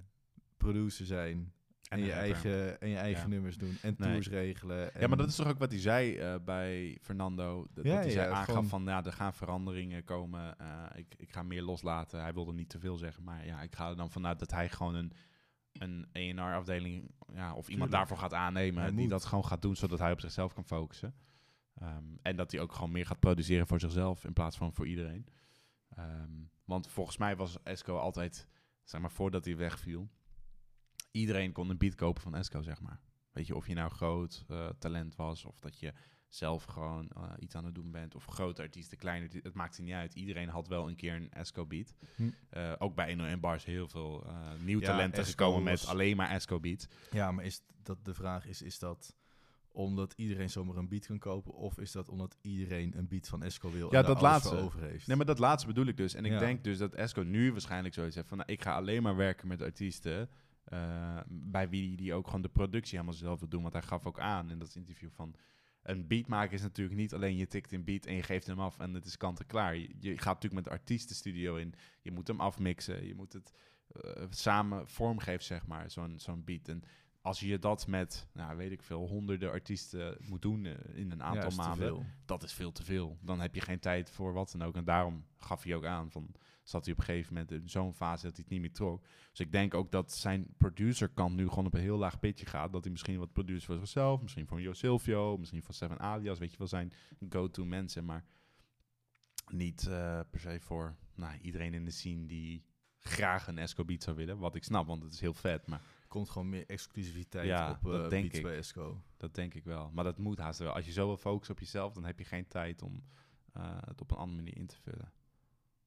[0.57, 1.54] producer zijn...
[1.94, 3.28] En, je eigen, en je eigen Ja.
[3.28, 3.76] nummers doen.
[3.83, 4.11] En Nee.
[4.11, 4.90] tours regelen.
[4.98, 7.66] Ja, maar dat is toch ook wat hij zei eh, bij Fernando.
[7.74, 10.59] Dat, Ja, dat hij zei, aangaf gewoon- van, ja, er gaan veranderingen komen.
[10.59, 12.20] eh, ik, ik ga meer loslaten.
[12.20, 13.24] Hij wilde niet te veel zeggen.
[13.24, 15.12] Maar ja, ik ga er dan vanuit dat hij gewoon een,
[15.72, 17.11] een A&R-afdeling...
[17.35, 17.90] Ja, of iemand Tuurlijk.
[17.90, 18.85] daarvoor gaat aannemen.
[18.90, 19.11] Die moet.
[19.11, 21.14] dat gewoon gaat doen, zodat hij op zichzelf kan focussen.
[21.74, 24.87] Ehm, en dat hij ook gewoon meer gaat produceren voor zichzelf in plaats van voor
[24.87, 25.26] iedereen.
[25.88, 26.30] Ehm,
[26.64, 28.48] want volgens mij was Esco altijd,
[28.85, 30.09] zeg maar, voordat hij wegviel...
[31.14, 33.00] Iedereen kon een beat kopen van Esco, zeg maar.
[33.33, 35.92] Weet je, of je nou groot eh, talent was, of dat je
[36.29, 39.77] zelf gewoon eh, iets aan het doen bent, of grote artiesten, kleine artiesten, het maakt
[39.77, 40.14] er niet uit.
[40.14, 41.94] Iedereen had wel een keer een Esco beat.
[42.16, 42.29] Hm.
[42.50, 46.16] Eh, ook bij 101 Bars heel veel eh nieuw Ja, talenten Esco gekomen met alleen
[46.16, 46.87] maar Esco beats.
[47.11, 49.14] Ja, maar is dat de vraag is, is dat
[49.72, 51.53] omdat iedereen zomaar een beat kan kopen...
[51.55, 54.57] of is dat omdat iedereen een beat van Esco wil Ja, en dat laatste.
[54.57, 55.07] over heeft?
[55.07, 56.14] Nee, maar dat laatste bedoel ik dus.
[56.14, 56.38] En ik Ja.
[56.38, 58.38] denk dus dat Esco nu waarschijnlijk zoiets heeft van...
[58.38, 60.29] Nou, ik ga alleen maar werken met artiesten...
[60.64, 63.62] eh, bij wie die ook gewoon de productie helemaal zelf wil doen.
[63.62, 65.35] Want hij gaf ook aan in dat interview van...
[65.83, 68.61] Een beat maken is natuurlijk niet alleen je tikt een beat en je geeft hem
[68.61, 69.77] af en het is kant en klaar.
[69.77, 71.74] Je, je gaat natuurlijk met de artiestenstudio in.
[72.03, 73.07] Je moet hem afmixen.
[73.07, 73.53] Je moet het
[73.92, 76.68] eh, samen vormgeven, zeg maar, zo'n zo'n beat.
[76.68, 76.83] En
[77.20, 81.22] als je dat met, nou weet ik veel, honderden artiesten moet doen eh, in een
[81.22, 83.18] aantal maanden dat is veel te veel.
[83.20, 84.77] Dan heb je geen tijd voor wat dan ook.
[84.77, 87.94] En daarom gaf hij ook aan van zat hij op een gegeven moment in zo'n
[87.94, 89.05] fase dat hij het niet meer trok.
[89.31, 92.72] Dus ik denk ook dat zijn producerkant nu gewoon op een heel laag pitje gaat.
[92.72, 96.38] Dat hij misschien wat producer voor zichzelf, misschien voor Jo Silvio, misschien voor Seven Alias,
[96.38, 96.92] weet je wel, zijn
[97.29, 98.05] go-to mensen.
[98.05, 98.24] Maar
[99.53, 102.64] niet eh, per se voor nou, iedereen in de scene die
[102.98, 104.38] graag een Esco beat zou willen.
[104.38, 105.66] Wat ik snap, want het is heel vet.
[105.66, 108.42] Maar Komt gewoon meer exclusiviteit Ja, op dat eh denk beats ik.
[108.42, 109.03] bij Esco.
[109.16, 109.90] dat denk ik wel.
[109.90, 110.72] Maar dat moet haast wel.
[110.72, 113.05] Als je zo wil focussen op jezelf, dan heb je geen tijd om
[113.53, 115.12] eh, het op een andere manier in te vullen.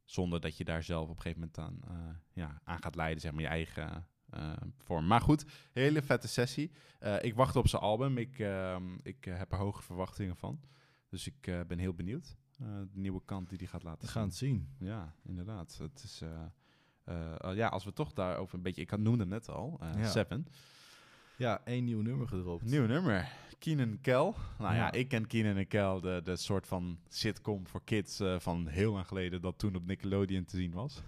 [0.07, 3.21] Zonder dat je daar zelf op een gegeven moment aan, eh, ja, aan gaat leiden,
[3.21, 5.07] zeg maar, je eigen eh, vorm.
[5.07, 6.71] Maar goed, hele vette sessie.
[6.99, 8.17] Eh, ik wacht op zijn album.
[8.17, 10.59] Ik, ehm, ik heb er hoge verwachtingen van.
[11.09, 12.37] Dus ik ben heel benieuwd.
[12.57, 14.75] De nieuwe kant die hij gaat laten We gaan het zien.
[14.79, 15.77] Ja, inderdaad.
[15.77, 16.23] Het is,
[17.53, 18.81] ja, als we toch daarover een beetje...
[18.81, 20.07] Ik had noemde net al, Ja.
[20.07, 20.47] Seven.
[21.37, 22.63] Ja, één nieuw nummer gedropt.
[22.65, 23.27] Nieuw nummer.
[23.59, 24.35] Keenan Kel.
[24.59, 24.91] Nou ja, Ja.
[24.91, 28.93] ik ken Keenan en Kel, de, de soort van sitcom voor kids eh, van heel
[28.93, 31.01] lang geleden dat toen op Nickelodeon te zien was.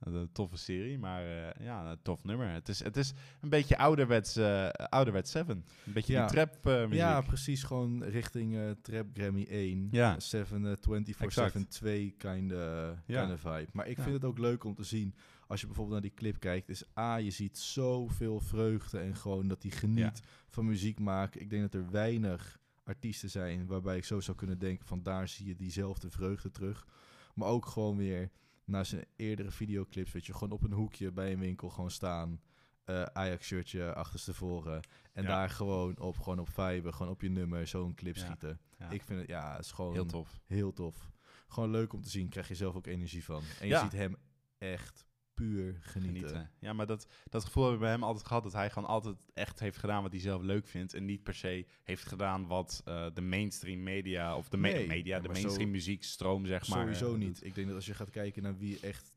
[0.00, 2.48] Een toffe serie, maar eh, ja, een tof nummer.
[2.48, 5.64] Het is, het is een beetje ouderwets, eh ouderwets Seven.
[5.86, 6.26] Een beetje Ja.
[6.26, 6.92] die trap muziek.
[6.92, 7.62] Ja, precies.
[7.62, 9.88] Gewoon richting Trap Grammy 1.
[9.90, 10.20] Ja.
[10.20, 11.70] 7, eh, 24-7, Exact.
[11.70, 13.66] 2 kind of vibe.
[13.72, 14.02] Maar ik Ja.
[14.02, 15.14] vind het ook leuk om te zien.
[15.46, 19.48] Als je bijvoorbeeld naar die clip kijkt, is A, je ziet zoveel vreugde en gewoon
[19.48, 21.40] dat hij geniet van muziek maken.
[21.40, 25.28] Ik denk dat er weinig artiesten zijn waarbij ik zo zou kunnen denken van daar
[25.28, 26.86] zie je diezelfde vreugde terug.
[27.34, 28.30] Maar ook gewoon weer
[28.64, 32.40] naar zijn eerdere videoclips, weet je, gewoon op een hoekje bij een winkel gewoon staan.
[32.84, 34.80] eh, Ajax-shirtje achterstevoren.
[35.12, 35.28] En Ja.
[35.28, 38.24] daar gewoon op, gewoon op Vibe, gewoon op je nummer zo'n clip Ja.
[38.24, 38.60] schieten.
[38.78, 38.90] Ja.
[38.90, 40.40] Ik vind het, ja, het is gewoon Heel tof.
[40.46, 41.10] heel tof.
[41.48, 43.42] Gewoon leuk om te zien, krijg je zelf ook energie van.
[43.60, 44.16] En je ziet hem
[44.58, 46.28] echt puur genieten.
[46.28, 46.50] Genieten.
[46.58, 48.42] Ja, maar dat, dat gevoel hebben we bij hem altijd gehad.
[48.42, 50.94] Dat hij gewoon altijd echt heeft gedaan wat hij zelf leuk vindt.
[50.94, 54.86] En niet per se heeft gedaan wat eh, de mainstream media of de me- Nee,
[54.86, 56.78] media, de mainstream muziekstroom, zeg maar.
[56.80, 57.44] Sowieso eh, niet.
[57.44, 59.16] Ik denk dat als je gaat kijken naar wie echt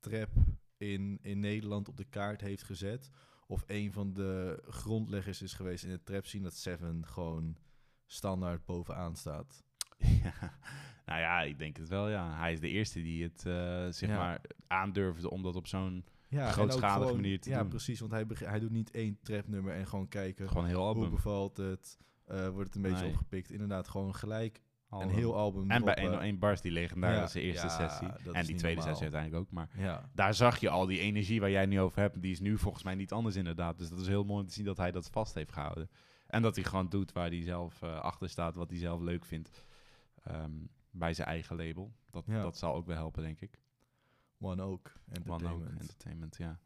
[0.00, 0.30] trap
[0.76, 3.10] in, in Nederland op de kaart heeft gezet,
[3.46, 7.56] of een van de grondleggers is geweest in het trap scene, dat Seven gewoon
[8.06, 9.62] standaard bovenaan staat.
[10.24, 10.52] Ja.
[11.06, 12.36] Nou ja, ik denk het wel, ja.
[12.38, 14.16] Hij is de eerste die het, eh, zeg Ja.
[14.16, 17.68] maar, aandurfde om dat op zo'n Ja, Grootschalige gewoon- manier te ja, doen.
[17.68, 21.10] precies, want hij, hij doet niet één trapnummer en gewoon kijken gewoon heel hoe album.
[21.10, 23.10] bevalt het, eh, wordt het een beetje Nee.
[23.12, 23.50] opgepikt.
[23.50, 25.08] Inderdaad, gewoon gelijk album.
[25.08, 26.02] een heel album En bij droppen.
[26.04, 28.08] 101 Bars, die legendarische Ja, eerste ja, sessie.
[28.32, 28.96] En die tweede normaal.
[28.96, 29.50] sessie uiteindelijk ook.
[29.50, 32.22] Maar Ja, daar zag je al die energie waar jij nu over hebt.
[32.22, 33.78] Die is nu volgens mij niet anders inderdaad.
[33.78, 35.90] Dus dat is heel mooi om te zien dat hij dat vast heeft gehouden.
[36.26, 39.24] En dat hij gewoon doet waar hij zelf eh, achter staat, wat hij zelf leuk
[39.24, 39.50] vindt.
[40.22, 40.52] Ehm,
[40.90, 41.92] bij zijn eigen label.
[42.10, 42.42] Dat, Ja.
[42.42, 43.60] dat zal ook wel helpen, denk ik.
[44.40, 45.72] One Oak One Entertainment.
[45.72, 46.60] Oak Entertainment, ja.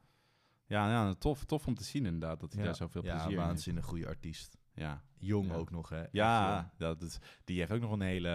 [0.66, 3.36] Ja, ja tof, tof om te zien inderdaad, dat hij daar zoveel ja, plezier in
[3.36, 3.48] heeft.
[3.48, 4.58] waanzinnig goede artiest.
[4.74, 5.54] Ja, Jong Ja.
[5.54, 6.04] ook nog, hè?
[6.10, 8.28] Ja dat is, die heeft ook nog een hele,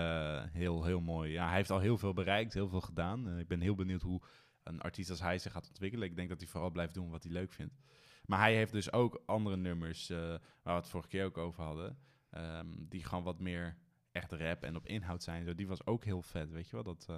[0.51, 1.31] heel, heel mooi...
[1.31, 3.37] Ja, hij heeft al heel veel bereikt, heel veel gedaan.
[3.39, 4.21] Ik ben heel benieuwd hoe
[4.63, 6.07] een artiest als hij zich gaat ontwikkelen.
[6.07, 7.79] Ik denk dat hij vooral blijft doen wat hij leuk vindt.
[8.25, 11.63] Maar hij heeft dus ook andere nummers, eh, waar we het vorige keer ook over
[11.63, 11.97] hadden...
[12.29, 13.77] ehm, die gewoon wat meer
[14.11, 15.45] echt rap en op inhoud zijn.
[15.45, 16.83] Zo, die was ook heel vet, weet je wel?
[16.83, 17.15] Dat, eh,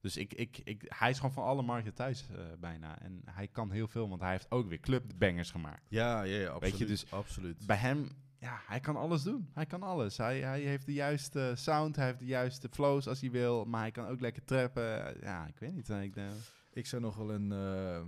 [0.00, 3.00] dus ik, ik, ik, hij is gewoon van alle markten thuis eh, bijna.
[3.00, 5.86] En hij kan heel veel, want hij heeft ook weer clubbangers gemaakt.
[5.90, 6.70] Ja, ja, ja, absoluut.
[6.70, 7.66] Weet je, dus absoluut.
[7.66, 8.08] Bij hem,
[8.38, 9.50] ja, hij kan alles doen.
[9.54, 10.16] Hij kan alles.
[10.16, 13.80] Hij, hij heeft de juiste sound, hij heeft de juiste flows als hij wil, maar
[13.80, 15.16] hij kan ook lekker trappen.
[15.20, 15.90] Ja, ik weet niet.
[15.90, 16.14] eh, Ik,
[16.72, 18.02] Ik zou nog wel een eh,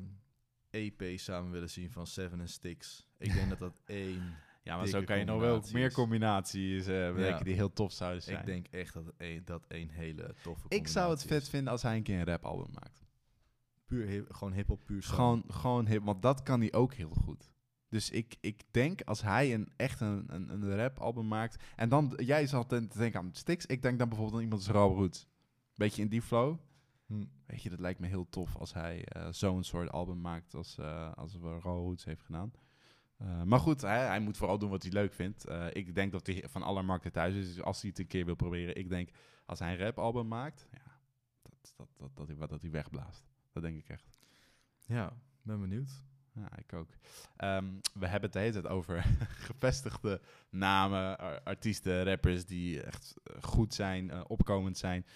[0.71, 3.07] EP samen willen zien van Seven and Sticks.
[3.19, 4.37] Ik denk dat dat één...
[4.67, 7.43] ja, maar zo kan je nog wel meer combinaties eh, bedenken Ja.
[7.43, 8.39] die heel tof zouden zijn.
[8.39, 11.49] Ik denk echt dat één, dat één hele toffe ik zou het vet is.
[11.49, 13.05] vinden als hij een keer een rapalbum maakt.
[13.85, 15.03] Puur hip, gewoon hip-hop, puur.
[15.03, 17.51] Gewoon, gewoon hip, want dat kan hij ook heel goed.
[17.89, 21.63] Dus ik, ik denk als hij een, echt een, een, een rapalbum maakt.
[21.77, 23.67] En dan, jij zat te denken aan Stix.
[23.67, 25.27] Ik denk dan bijvoorbeeld aan iemand als Rob Roots.
[25.75, 26.59] Beetje in die flow.
[27.07, 27.25] Hm.
[27.47, 30.79] Weet je, dat lijkt me heel tof als hij eh, zo'n soort album maakt als,
[30.79, 32.53] eh als Raw Roots heeft gedaan.
[33.17, 35.45] Eh, maar goed, hij, hij moet vooral doen wat hij leuk vindt.
[35.45, 37.47] Eh, ik denk dat hij van alle markten thuis is.
[37.55, 39.11] Dus als hij het een keer wil proberen, ik denk
[39.47, 40.99] als hij een rapalbum maakt, ja,
[41.43, 43.25] dat, dat, dat, dat, hij, dat hij wegblaast.
[43.53, 44.19] Dat denk ik echt.
[44.87, 46.05] Ja, ben benieuwd.
[46.33, 46.89] Ja, ik ook.
[47.37, 49.03] Ehm, we hebben het de hele tijd over
[49.49, 55.07] gevestigde namen, ar- artiesten, rappers die echt eh, goed zijn, opkomend zijn.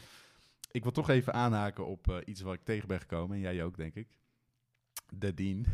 [0.70, 3.36] Ik wil toch even aanhaken op iets waar ik tegen ben gekomen.
[3.36, 4.18] En jij ook, denk ik.
[5.08, 5.66] De Dien.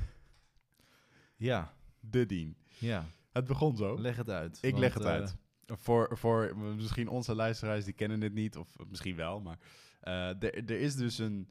[1.37, 1.75] Ja,
[2.11, 2.57] De Dien.
[2.79, 3.07] ja.
[3.33, 4.01] Het begon zo.
[4.01, 4.59] Leg het uit.
[4.63, 5.37] Ik want, leg het eh, uit.
[5.67, 9.59] Voor, voor misschien onze luisteraars, die kennen het niet, of misschien wel, maar
[10.01, 11.49] eh, er er is dus een,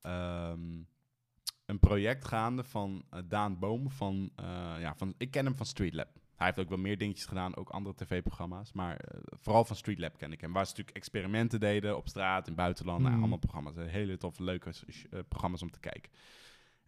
[0.00, 0.82] ehm,
[1.66, 3.90] een project gaande van eh, Daan Boom.
[3.90, 4.44] Van, eh,
[4.78, 6.08] ja, van, ik ken hem van Streetlab.
[6.34, 8.72] Hij heeft ook wel meer dingetjes gedaan, ook andere tv-programma's.
[8.72, 10.52] Maar eh, vooral van Streetlab ken ik hem.
[10.52, 12.98] Waar ze natuurlijk experimenten deden op straat, in buitenland.
[12.98, 13.20] Nou, Mhm.
[13.20, 13.76] allemaal programma's.
[13.76, 14.70] eh, Hele toffe, leuke
[15.10, 16.10] eh, programma's om te kijken.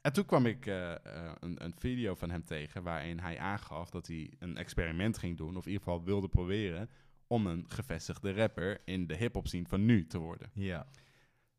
[0.00, 3.90] En toen kwam ik eh, eh, een, een video van hem tegen waarin hij aangaf
[3.90, 6.90] dat hij een experiment ging doen, of in ieder geval wilde proberen,
[7.26, 10.50] om een gevestigde rapper in de hip-hop scene van nu te worden.
[10.54, 10.87] Ja,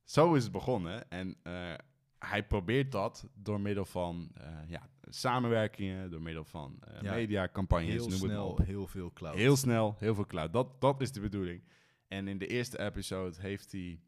[0.04, 1.74] Zo is het begonnen en eh,
[2.20, 4.32] hij probeert dat door middel van
[4.68, 9.36] ja, samenwerkingen, door middel van Ja, mediacampagnes, heel noem het maar snel, heel veel cloud.
[9.36, 10.54] Heel snel, heel veel cloud.
[10.54, 11.64] Dat, dat is de bedoeling.
[12.08, 14.00] En in de eerste episode heeft hij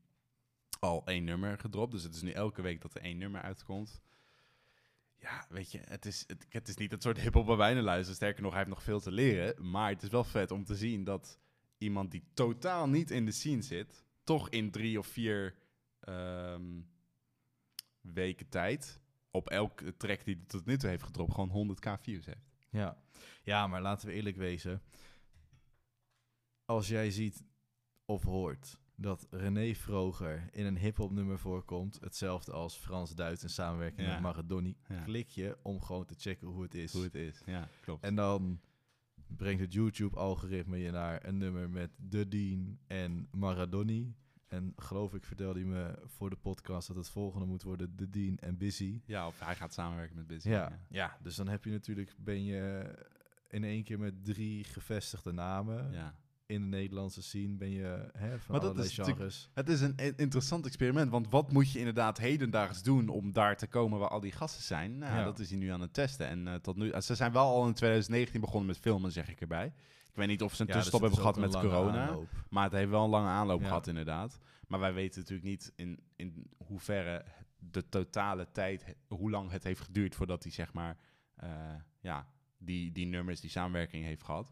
[0.79, 1.91] al één nummer gedropt.
[1.91, 4.01] Dus het is nu elke week dat er één nummer uitkomt.
[5.19, 7.83] Ja, weet je, het is, het, het is niet het soort hip-hop waar wij naar
[7.83, 8.15] luisteren.
[8.15, 9.69] Sterker nog, hij heeft nog veel te leren.
[9.69, 11.39] Maar het is wel vet om te zien dat
[11.77, 15.55] iemand die totaal niet in de scene zit, toch in drie of vier
[15.99, 16.81] ehm,
[18.01, 18.99] weken tijd
[19.31, 22.49] op elke track die hij tot nu toe heeft gedropt, gewoon 100k views heeft.
[22.69, 22.97] Ja.
[23.43, 24.81] ja, maar laten we eerlijk wezen.
[26.65, 27.43] Als jij ziet
[28.05, 34.07] of hoort dat René Vroger in een hip-hop nummer voorkomt, hetzelfde als Frans-Duits in samenwerking
[34.07, 34.13] Ja.
[34.13, 35.01] met Maradoni, Ja.
[35.03, 36.93] klik je om gewoon te checken hoe het is.
[36.93, 38.03] Hoe het is, ja, klopt.
[38.03, 38.59] En dan
[39.27, 44.15] brengt het YouTube-algoritme je naar een nummer met De Dean en Maradoni.
[44.47, 48.09] En geloof ik vertelde hij me voor de podcast dat het volgende moet worden De
[48.09, 49.01] Dean en Busy.
[49.05, 50.49] ja, of hij gaat samenwerken met Busy.
[50.49, 52.93] Ja, ja, dus dan heb je natuurlijk, ben je
[53.47, 56.15] in één keer met drie gevestigde namen ja.
[56.49, 59.49] In de Nederlandse scene, ben je hè, van Maar dat is genres.
[59.53, 63.67] Het is een interessant experiment, want wat moet je inderdaad hedendaags doen om daar te
[63.67, 64.97] komen waar al die gasten zijn?
[64.97, 65.23] Nou, Ja.
[65.23, 66.27] dat is hij nu aan het testen.
[66.27, 69.29] En eh, tot nu, eh, ze zijn wel al in 2019 begonnen met filmen, zeg
[69.29, 69.65] ik erbij.
[70.09, 72.27] Ik weet niet of ze een Ja, dus tussenstop hebben gehad met corona, aanloop.
[72.49, 73.67] maar het heeft wel een lange aanloop Ja.
[73.67, 74.39] gehad inderdaad.
[74.67, 77.25] Maar wij weten natuurlijk niet in, in hoeverre
[77.59, 80.97] de totale tijd, hoe lang het heeft geduurd voordat hij zeg maar,
[81.35, 81.49] eh,
[81.99, 82.27] ja,
[82.57, 84.51] die, die nummers, die samenwerking heeft gehad.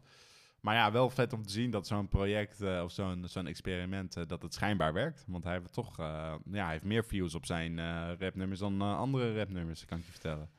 [0.60, 4.16] Maar ja, wel vet om te zien dat zo'n project eh, of zo'n zo'n experiment,
[4.16, 5.24] eh, dat het schijnbaar werkt.
[5.26, 7.78] Want hij heeft toch, eh, ja, hij heeft meer views op zijn
[8.18, 10.50] rapnummers dan andere rapnummers, kan ik je vertellen.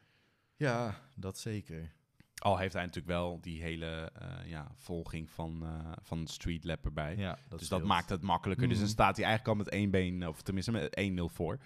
[0.55, 1.91] Ja, dat zeker.
[2.35, 4.11] Al heeft hij natuurlijk wel die hele
[4.45, 5.63] ja, volging van,
[6.01, 7.15] van Street Lab erbij.
[7.15, 8.67] Ja, dat dus dat maakt het makkelijker.
[8.67, 8.93] Dus dan Mhm.
[8.93, 11.57] staat hij eigenlijk al met één been, of tenminste met 1-0 voor.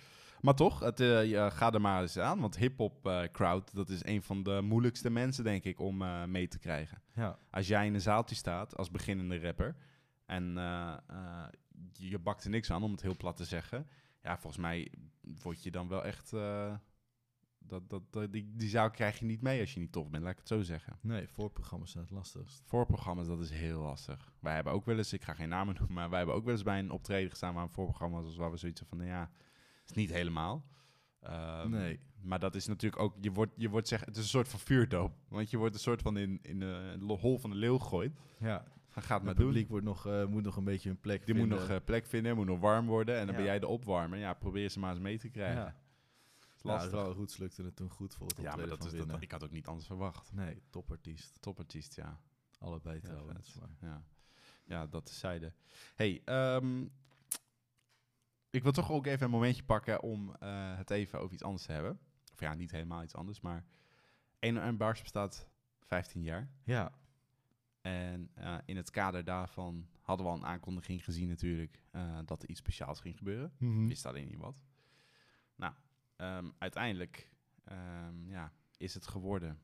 [0.44, 2.40] Maar toch, het, je, ga er maar eens aan.
[2.40, 6.26] Want hip-hop eh, crowd, dat is een van de moeilijkste mensen, denk ik, om eh,
[6.26, 7.02] mee te krijgen.
[7.16, 9.76] Ja, Als jij in een zaaltje staat als beginnende rapper
[10.26, 10.44] en
[11.94, 13.88] je, bakt er niks aan, om het heel plat te zeggen.
[14.22, 14.92] Ja, volgens mij
[15.42, 16.30] word je dan wel echt.
[17.60, 20.24] dat, dat, dat- die, die zaal krijg je niet mee als je niet tof bent,
[20.24, 20.98] laat ik het zo zeggen.
[21.02, 22.62] nee, voorprogramma's zijn het lastigst.
[22.66, 24.34] Voorprogramma's, dat is heel lastig.
[24.40, 26.54] Wij hebben ook wel eens, ik ga geen namen noemen, maar wij hebben ook wel
[26.54, 29.30] eens bij een optreden gestaan waar een voorprogramma was, waar we zoiets van, nou ja,
[29.86, 30.66] is niet helemaal.
[31.20, 32.00] Ehm, Nee.
[32.22, 34.60] Maar dat is natuurlijk ook, je wordt, je wordt zeg, het is een soort van
[34.60, 35.14] vuurdoop.
[35.28, 38.12] Want je wordt een soort van in, in de hol van de leeuw gegooid.
[38.40, 38.64] Ja,
[38.94, 39.46] Dan gaat maar het doen.
[39.48, 42.06] publiek wordt nog, eh, moet nog een beetje hun plek Die moet nog eh, plek
[42.06, 43.16] vinden, moet nog warm worden.
[43.16, 43.36] En dan Ja.
[43.42, 44.20] ben jij de opwarmer.
[44.20, 45.62] Ja, probeer ze maar eens mee te krijgen.
[45.64, 45.76] Ja.
[46.62, 46.92] Lastig.
[46.92, 49.32] Ja, Raul Roots lukte het toen goed voor het Ja, maar dat is dat, ik
[49.32, 50.34] had ook niet anders verwacht.
[50.34, 51.38] Nee, topartiest.
[51.42, 52.20] Topartiest, ja.
[52.60, 53.56] Allebei Ja, trouwens.
[53.60, 53.90] Maar.
[53.90, 54.04] Ja,
[54.64, 55.54] ja dat zijde.
[55.96, 56.86] hey, ehm,
[58.54, 61.66] ik wil toch ook even een momentje pakken om eh, het even over iets anders
[61.66, 62.00] te hebben.
[62.34, 63.66] Of ja, niet helemaal iets anders, maar
[64.40, 65.50] 1 Bars bestaat
[65.80, 66.50] 15 jaar.
[66.64, 66.92] Ja,
[67.82, 72.44] En eh, in het kader daarvan hadden we al een aankondiging gezien natuurlijk eh, dat
[72.44, 73.54] er iets speciaals ging gebeuren.
[73.58, 73.88] Mhm.
[73.88, 74.62] wist alleen niet wat.
[75.56, 75.74] Nou,
[76.16, 77.30] ehm, uiteindelijk
[77.64, 79.60] ehm, ja, is het geworden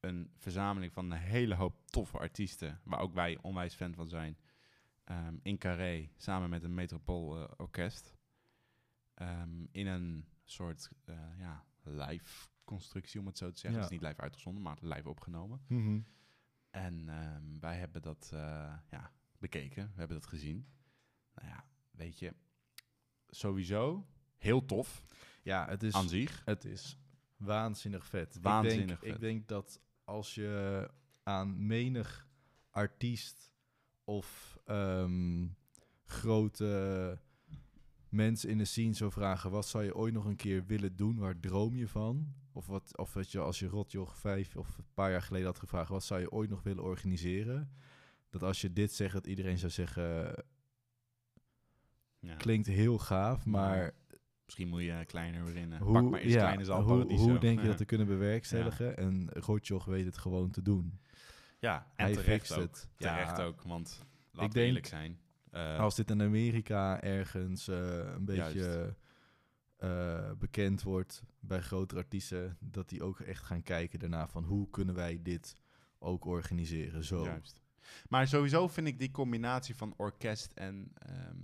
[0.00, 4.38] een verzameling van een hele hoop toffe artiesten, waar ook wij onwijs fan van zijn,
[5.04, 8.18] ehm, in Carré, samen met een Metropool eh, Orkest,
[9.20, 13.80] Ehm, in een soort eh, ja, live constructie, om het zo te zeggen.
[13.80, 13.84] Ja.
[13.84, 15.60] Het is niet live uitgezonden, maar live opgenomen.
[15.66, 16.00] Mhm.
[16.70, 20.66] En ehm, wij hebben dat eh, ja, bekeken, we hebben dat gezien.
[21.34, 22.34] Nou ja, weet je,
[23.28, 24.06] sowieso
[24.36, 25.04] heel tof
[25.42, 26.42] ja het, is, aan zich.
[26.44, 26.98] het is
[27.36, 28.38] waanzinnig vet.
[28.40, 29.14] Waanzinnig ik denk, vet.
[29.14, 30.90] Ik denk dat als je
[31.22, 32.28] aan menig
[32.70, 33.52] artiest
[34.04, 35.48] of ehm,
[36.04, 37.18] grote
[38.10, 39.50] mensen in de scene zou vragen...
[39.50, 42.34] wat zou je ooit nog een keer willen doen, waar droom je van?
[42.52, 45.58] Of, wat, of wat je, als je Rotjoch vijf of een paar jaar geleden had
[45.58, 45.88] gevraagd...
[45.90, 47.70] wat zou je ooit nog willen organiseren?
[48.30, 50.34] Dat als je dit zegt, dat iedereen zou zeggen...
[52.18, 52.34] Ja.
[52.36, 53.92] klinkt heel gaaf, maar
[54.44, 55.80] Misschien moet je kleiner beginnen.
[55.80, 57.68] hoe, Pak maar eens ja, kleine zaal hoe, hoe denk je Ja.
[57.68, 58.96] dat te kunnen bewerkstelligen?
[58.96, 61.00] En Rotjoch weet het gewoon te doen.
[61.58, 62.60] Ja, en Hij terecht ook.
[62.60, 62.88] het.
[62.96, 65.18] Terecht ook, want laten we denk- eerlijk zijn.
[65.50, 68.96] Eh, Als dit in Amerika ergens eh, een beetje
[69.76, 74.70] eh, bekend wordt bij grotere artiesten, dat die ook echt gaan kijken daarna van hoe
[74.70, 75.54] kunnen wij dit
[75.98, 77.04] ook organiseren.
[77.04, 77.24] Zo.
[77.24, 77.60] Juist.
[78.08, 81.36] Maar sowieso vind ik die combinatie van orkest en, ehm,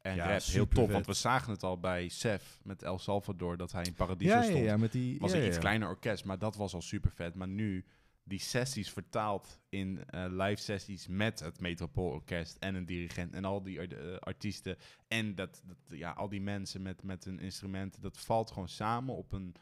[0.00, 0.90] en Ja, rap heel tof.
[0.90, 4.42] Want we zagen het al bij Sef met El Salvador, dat hij in Paradiso Ja,
[4.42, 4.64] ja, stond.
[4.64, 7.34] ja, met die was een iets kleiner orkest, maar dat was al super vet.
[7.34, 7.84] Maar nu
[8.24, 13.62] die sessies vertaald in eh, live sessies met het Metropoolorkest en een dirigent en al
[13.62, 14.76] die eh, artiesten
[15.08, 19.14] en dat, dat, ja, al die mensen met, met hun instrumenten, dat valt gewoon samen
[19.14, 19.54] op een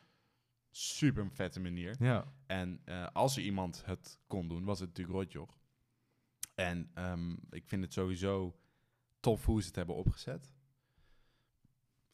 [0.70, 1.96] super vette manier.
[1.98, 5.58] Ja, En eh, als er iemand het kon doen, was het natuurlijk Rotjoch.
[6.54, 8.56] En ehm, ik vind het sowieso
[9.20, 10.52] tof hoe ze het hebben opgezet.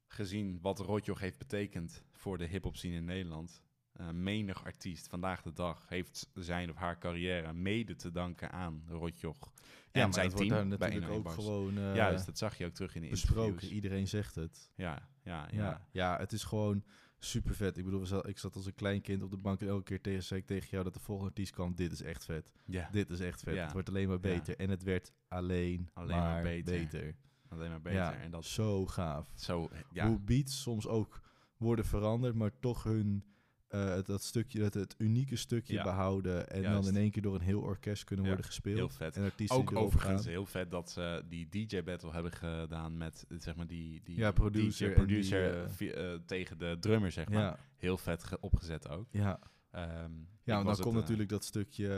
[0.07, 3.63] Gezien wat Rotjoch heeft betekend voor de hip-hop scene in Nederland.
[3.97, 8.83] Eh, menig artiest vandaag de dag heeft zijn of haar carrière mede te danken aan
[8.89, 9.53] Rotjoch.
[9.93, 11.37] Ja, en zijn dat wordt team daar bij natuurlijk 101 ook Bars.
[11.37, 13.45] gewoon eh, Juist, dat zag je ook terug in de besproken.
[13.45, 13.73] interviews.
[13.73, 14.71] Iedereen zegt het.
[14.75, 15.59] Ja, ja, ja.
[15.59, 15.87] Ja.
[15.91, 16.85] ja, het is gewoon
[17.19, 17.79] super vet.
[17.79, 20.23] Ik bedoel, ik zat als een klein kind op de bank en elke keer tegen,
[20.23, 21.75] zei ik tegen jou dat de volgende artiest kwam.
[21.75, 22.53] Dit is echt vet.
[22.65, 23.55] Ja, Dit is echt vet.
[23.55, 23.63] Ja.
[23.63, 24.35] Het wordt alleen maar Ja.
[24.35, 24.57] beter.
[24.57, 26.79] En het werd alleen, Alleen maar maar beter.
[26.79, 27.15] beter.
[27.49, 27.99] alleen maar beter.
[28.01, 29.33] Ja, En dat zo gaaf.
[29.35, 31.21] zo, ja, Hoe beats soms ook
[31.57, 33.25] worden veranderd, maar toch hun
[33.69, 35.83] eh, dat stukje, dat het unieke stukje Ja.
[35.83, 36.85] behouden en Juist.
[36.85, 38.77] dan in één keer door een heel orkest kunnen Ja, worden gespeeld.
[38.77, 39.17] heel vet.
[39.17, 40.31] En artiesten Ook overigens gaan.
[40.31, 44.93] heel vet dat ze die DJ-battle hebben gedaan met, zeg maar, die, die Ja, producer
[44.93, 47.39] producer die, eh, eh, tegen de drummer, zeg maar.
[47.43, 49.07] Ja, Heel vet ge- opgezet ook.
[49.11, 49.39] ja.
[49.71, 50.13] Ehm,
[50.45, 51.89] Ja, want dan komt natuurlijk dat stukje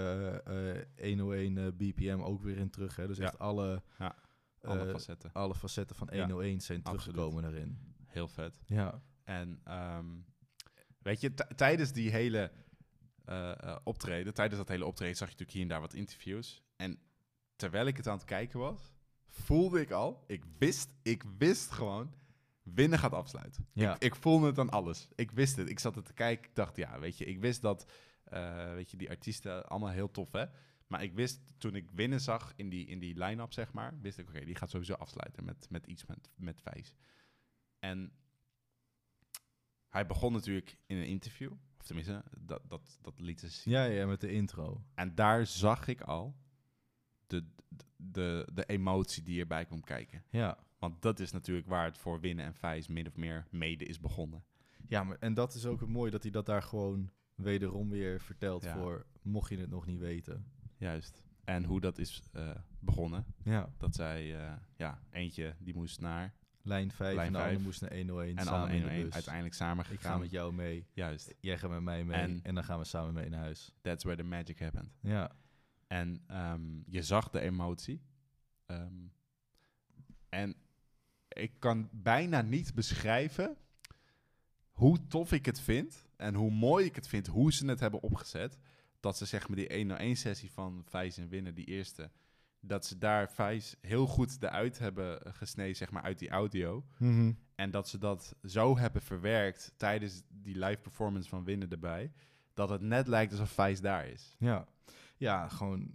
[0.45, 2.97] eh, eh, 101 eh, BPM ook weer in terug.
[2.97, 3.07] Hè?
[3.07, 4.16] Dus echt alle, Ja,
[4.62, 5.31] alle facetten.
[5.33, 7.01] alle facetten van Ja, 101 zijn absoluut.
[7.03, 7.79] teruggekomen daarin.
[8.07, 8.61] Heel vet.
[8.66, 10.07] Ja, En ehm,
[11.09, 12.50] weet je, tijdens die hele
[13.24, 16.62] eh, eh, optreden, tijdens dat hele optreden zag je natuurlijk hier en daar wat interviews.
[16.76, 16.98] En
[17.56, 18.92] terwijl ik het aan het kijken was,
[19.26, 22.14] voelde ik al, ik wist, ik wist gewoon,
[22.62, 23.68] winnen gaat afsluiten.
[23.72, 23.94] ja.
[23.94, 25.09] Ik, ik voelde het aan alles.
[25.14, 25.68] Ik wist het.
[25.68, 26.48] Ik zat het te kijken.
[26.48, 27.92] Ik dacht, ja, weet je, ik wist dat,
[28.24, 30.44] eh, weet je, die artiesten allemaal heel tof, hè.
[30.86, 34.18] Maar ik wist, toen ik winnen zag in die, in die line-up, zeg maar, wist
[34.18, 36.94] ik, oké, die gaat sowieso afsluiten met, met iets met, met Vijs.
[37.78, 38.12] En
[39.89, 43.72] hij begon natuurlijk in een interview, of tenminste, dat, dat, dat liet ze zien.
[43.74, 44.84] ja, ja, met de intro.
[44.95, 46.36] En daar zag ik al
[47.26, 47.45] de,
[47.97, 50.24] de, de emotie die erbij kwam kijken.
[50.30, 50.59] Ja.
[50.78, 54.01] Want dat is natuurlijk waar het voor winnen en Vijs min of meer mede is
[54.01, 54.45] begonnen.
[54.89, 58.20] ja, maar en dat is ook het mooie dat hij dat daar gewoon wederom weer
[58.20, 58.74] vertelt Ja.
[58.74, 60.47] voor mocht je het nog niet weten.
[60.76, 61.22] Juist.
[61.45, 63.24] En hoe dat is eh, begonnen.
[63.45, 67.61] Ja, Dat zij, eh, ja, eentje die moest naar lijn 5 Lijn en de ander
[67.61, 69.14] moest naar 101 en samen alle in de 101 bus.
[69.14, 70.12] uiteindelijk samen Ik gegaan.
[70.12, 71.34] ga met jou mee, Juist.
[71.40, 73.72] jij gaat met mij mee en, En- dan gaan we samen mee naar huis.
[73.80, 74.90] That's where the magic happened.
[75.00, 75.30] Ja,
[75.86, 78.00] En ehm, je zag de emotie.
[78.66, 78.94] Ehm,
[80.28, 80.54] en
[81.28, 83.56] ik kan bijna niet beschrijven
[84.70, 86.06] hoe tof ik het vind.
[86.16, 88.59] En hoe mooi ik het vind hoe ze het hebben opgezet.
[89.00, 92.11] Dat ze zeg maar die 1 sessie van Vijs en Winnen, die eerste.
[92.61, 96.84] Dat ze daar Vijs heel goed eruit hebben gesneden, zeg maar, uit die audio.
[97.54, 102.12] En dat ze dat zo hebben verwerkt tijdens die live performance van Winnen erbij.
[102.54, 104.36] Dat het net lijkt alsof Vijs daar is.
[104.38, 104.66] ja.
[105.16, 105.94] ja, gewoon,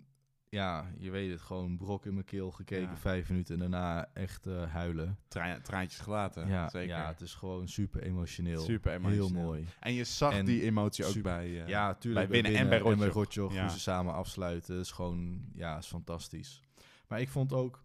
[0.54, 2.98] ja, je weet het, gewoon brok in mijn keel gekeken, Ja.
[2.98, 5.18] vijf minuten en daarna echt eh, huilen.
[5.28, 6.88] Tra- traantjes gelaten, ja, zeker.
[6.96, 8.62] ja, het is gewoon super emotioneel.
[8.62, 9.28] Super emotioneel.
[9.30, 9.66] Heel mooi.
[9.80, 11.62] En je zag En die emotie ook super- bij...
[11.62, 12.30] eh, ja, tuurlijk.
[12.30, 13.14] bij Winnen en bij Rotjoch.
[13.14, 13.62] Rotjoch, Ja.
[13.62, 16.62] hoe ze samen afsluiten, is gewoon, ja, is fantastisch.
[17.08, 17.84] Maar ik vond ook,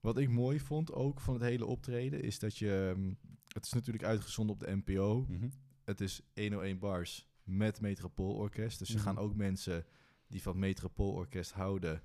[0.00, 3.12] wat ik mooi vond ook van het hele optreden, is dat je, ehm,
[3.52, 5.24] het is natuurlijk uitgezonden op de NPO.
[5.28, 5.48] mhm.
[5.84, 8.78] Het is 101 bars met Metropoolorkest.
[8.78, 9.04] Dus er Mhm.
[9.04, 9.84] gaan ook mensen
[10.28, 12.02] die van het Metropoolorkest houden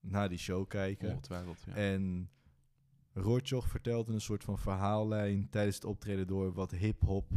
[0.00, 1.10] naar die show kijken.
[1.10, 1.74] Ongetwijfeld, ja.
[1.74, 2.30] En
[3.12, 7.30] Rotjoch vertelde een soort van verhaallijn tijdens het optreden door wat hip-hop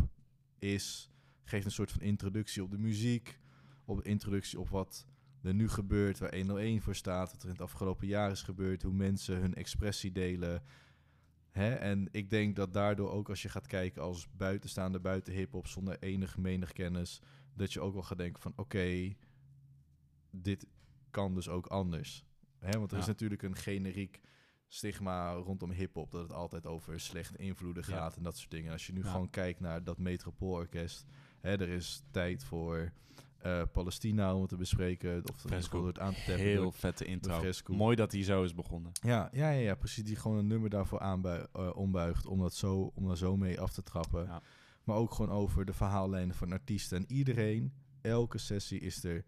[0.59, 1.09] is.
[1.43, 3.39] Geeft een soort van introductie op de muziek,
[3.85, 5.05] op introductie op wat
[5.41, 8.81] er nu gebeurt, waar 101 voor staat, wat er in het afgelopen jaar is gebeurd,
[8.81, 10.63] hoe mensen hun expressie delen.
[11.51, 11.73] Hè?
[11.73, 15.97] En ik denk dat daardoor ook als je gaat kijken als buitenstaander buiten hip-hop zonder
[15.99, 17.21] enige menig kennis,
[17.53, 19.15] dat je ook wel gaat denken van oké,
[20.35, 20.65] dit
[21.09, 22.25] kan dus ook anders.
[22.59, 22.79] Hè?
[22.79, 24.21] Want er is natuurlijk een generiek
[24.67, 27.95] stigma rondom hip-hop dat het altijd over slechte invloeden Ja.
[27.95, 28.71] gaat en dat soort dingen.
[28.71, 29.11] Als je nu Ja.
[29.11, 31.05] gewoon kijkt naar dat Metropoolorkest,
[31.41, 32.91] hè, er is tijd voor
[33.37, 35.87] eh, Palestina om het te bespreken of Fresco.
[35.87, 36.37] het aan te tappen.
[36.43, 37.41] Heel vette intro.
[37.67, 38.91] Mooi dat hij zo is begonnen.
[39.01, 40.03] Ja, ja, ja, ja, precies.
[40.03, 43.59] Die gewoon een nummer daarvoor aanbui- eh, ombuigt om, dat zo, om daar zo mee
[43.61, 44.23] af te trappen.
[44.25, 44.41] Ja.
[44.83, 46.97] Maar ook gewoon over de verhaallijnen van artiesten.
[46.97, 49.25] En iedereen, elke sessie is er.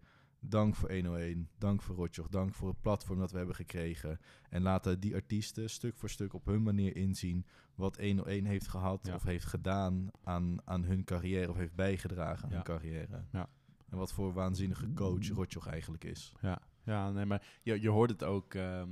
[0.48, 4.20] Dank voor 101, dank voor Rotjoch, dank voor het platform dat we hebben gekregen.
[4.50, 9.06] En laten die artiesten stuk voor stuk op hun manier inzien wat 101 heeft gehad
[9.06, 9.14] Ja.
[9.14, 12.54] of heeft gedaan aan, aan hun carrière of heeft bijgedragen aan Ja.
[12.54, 13.24] hun carrière.
[13.32, 13.48] Ja.
[13.88, 16.32] En wat voor waanzinnige coach Rotjoch eigenlijk is.
[16.40, 18.54] Ja, ja nee, maar je, je hoort het ook.
[18.54, 18.88] ehm,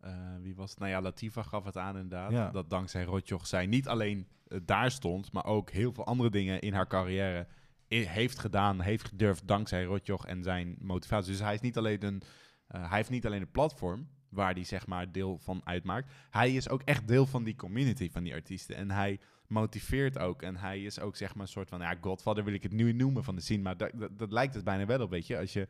[0.00, 0.78] eh, wie was het?
[0.78, 2.30] Nou ja, Latifa gaf het aan inderdaad.
[2.32, 2.50] Ja.
[2.50, 6.60] Dat dankzij Rotjoch zij niet alleen eh, daar stond, maar ook heel veel andere dingen
[6.60, 7.46] in haar carrière
[7.88, 11.30] heeft gedaan, heeft gedurfd dankzij Rotjoch en zijn motivatie.
[11.30, 12.22] Dus hij is niet alleen een,
[12.66, 16.12] eh, hij heeft niet alleen een platform waar hij zeg maar deel van uitmaakt.
[16.30, 20.42] Hij is ook echt deel van die community van die artiesten en hij motiveert ook
[20.42, 22.92] en hij is ook zeg maar een soort van ja Godfather wil ik het nu
[22.92, 25.52] noemen van de scene, maar dat, dat, dat lijkt het bijna wel weet je, als
[25.52, 25.68] je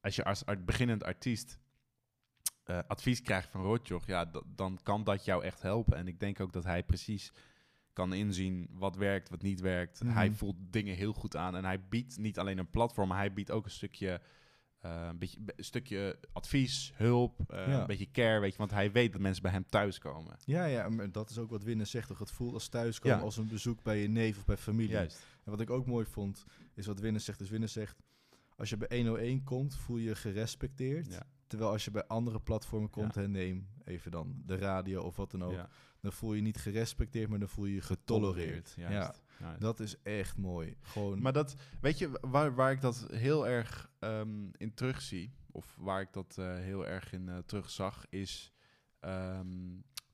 [0.00, 1.58] als je als beginnend artiest
[2.64, 5.96] eh, advies krijgt van Rotjoch, ja, dan kan dat jou echt helpen.
[5.96, 7.32] En ik denk ook dat hij precies
[7.96, 9.98] kan inzien wat werkt, wat niet werkt.
[10.06, 10.36] Hij Mhm.
[10.36, 13.50] voelt dingen heel goed aan en hij biedt niet alleen een platform, maar hij biedt
[13.50, 14.20] ook een stukje,
[14.80, 17.80] eh, een beetje, een stukje advies, hulp, eh, Ja.
[17.80, 20.36] een beetje care, weet je, want hij weet dat mensen bij hem thuiskomen.
[20.44, 22.08] Ja, ja, maar dat is ook wat Winnen zegt.
[22.08, 22.18] Toch?
[22.18, 23.22] Het voelt als thuiskomen, Ja.
[23.24, 24.90] als een bezoek bij je neef of bij familie.
[24.90, 25.26] Juist.
[25.44, 26.44] En wat ik ook mooi vond,
[26.74, 27.38] is wat Winnen zegt.
[27.38, 27.96] Dus Winnen zegt,
[28.56, 31.06] als je bij 101 komt, voel je je gerespecteerd.
[31.12, 31.22] Ja.
[31.46, 35.30] Terwijl als je bij andere platformen komt, hè, neem even dan de radio of wat
[35.30, 35.68] dan ook, Ja.
[36.00, 38.74] dan voel je niet gerespecteerd, maar dan voel je je getolereerd.
[38.76, 39.22] Ja, Juist.
[39.40, 39.60] Juist.
[39.60, 40.76] dat is echt mooi.
[40.82, 45.76] Gewoon, Maar dat, weet je, waar, waar ik dat heel erg ehm, in terugzie, of
[45.80, 48.52] waar ik dat eh, heel erg in eh, terugzag, is
[49.00, 49.46] ehm,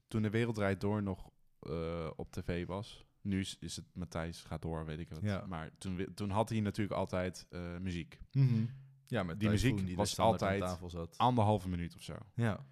[0.09, 1.31] toen de Wereld Draait Door nog
[1.61, 3.05] eh, op tv was.
[3.21, 5.19] Nu is, is het Matthijs gaat door, weet ik het.
[5.23, 5.47] Ja.
[5.47, 7.47] Maar toen, toen had hij natuurlijk altijd
[7.81, 8.21] muziek.
[8.33, 8.65] Mhm.
[9.13, 11.19] Ja, met Die muziek die was altijd aan tafel zat.
[11.19, 12.15] Anderhalve minuut of zo.
[12.35, 12.67] Ja,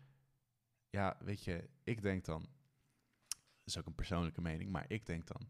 [0.90, 2.40] Ja, weet je, ik denk dan,
[3.28, 5.40] dat is ook een persoonlijke mening, maar ik denk dan,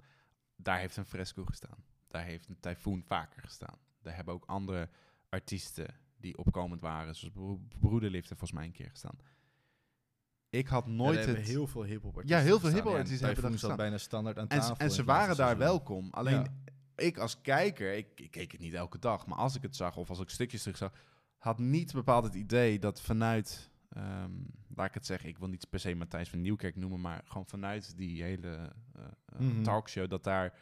[0.57, 1.85] daar heeft een fresco gestaan.
[2.09, 3.79] Daar heeft een tyfoon vaker gestaan.
[4.03, 4.89] Daar hebben ook andere
[5.29, 5.87] artiesten
[6.17, 9.17] die opkomend waren, zoals Bro- Broederlift heeft volgens mij een keer gestaan.
[10.49, 11.47] Ik had Ja, nooit hebben het...
[11.47, 13.77] heel veel hip-hop Ja, heel veel hip-hop artiesten hebben daar gestaan.
[13.77, 14.75] bijna standaard aan en, tafel.
[14.75, 15.59] ze- en in ze waren daar seizoen.
[15.59, 16.09] welkom.
[16.11, 16.55] Alleen Ja.
[17.01, 19.97] Ik als kijker, ik, ik keek het niet elke dag, maar als ik het zag
[19.97, 20.93] of als ik stukjes terug zag,
[21.39, 24.31] had niet bepaald het idee dat vanuit, ehm,
[24.75, 27.47] laat ik het zeggen, ik wil niet per se Matthijs van Nieuwkerk noemen, maar gewoon
[27.47, 28.49] vanuit die hele
[28.95, 29.63] eh, eh, Mhm.
[29.63, 30.59] talkshow, dat daar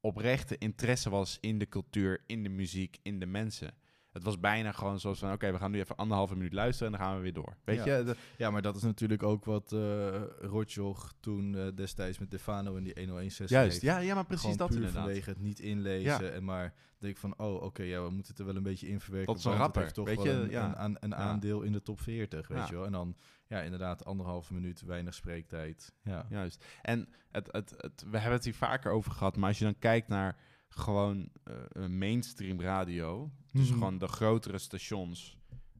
[0.00, 3.74] oprechte interesse was in de cultuur, in de muziek, in de mensen.
[4.14, 6.98] Het was bijna gewoon zoals van, oké, we gaan nu even anderhalve minuut luisteren en
[6.98, 7.56] dan gaan we weer door.
[7.64, 7.96] Weet Ja.
[7.96, 8.04] je?
[8.04, 12.74] De- Ja, maar dat is natuurlijk ook wat eh Rotjoch toen eh, destijds met Defano
[12.74, 13.82] in die 101-sessie juist, heeft.
[13.82, 15.02] ja, ja, maar precies Gewoon dat puur inderdaad.
[15.04, 16.32] vanwege het niet inlezen.
[16.34, 18.88] En maar denk ik van, oh, oké, ja, we moeten het er wel een beetje
[18.88, 19.32] in verwerken.
[19.32, 20.66] Dat is een rapper, toch weet je, een, ja.
[20.66, 22.86] een, aan- een aandeel in de top 40, weet je wel.
[22.86, 25.92] En dan, ja, inderdaad, anderhalve minuut, weinig spreektijd.
[26.02, 26.64] Ja, Juist.
[26.82, 29.78] En het, het, het, we hebben het hier vaker over gehad, maar als je dan
[29.78, 30.36] kijkt naar
[30.74, 31.28] gewoon
[31.68, 33.72] een mainstream radio, dus Mhm.
[33.72, 35.36] gewoon de grotere stations.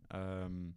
[0.09, 0.70] ehm,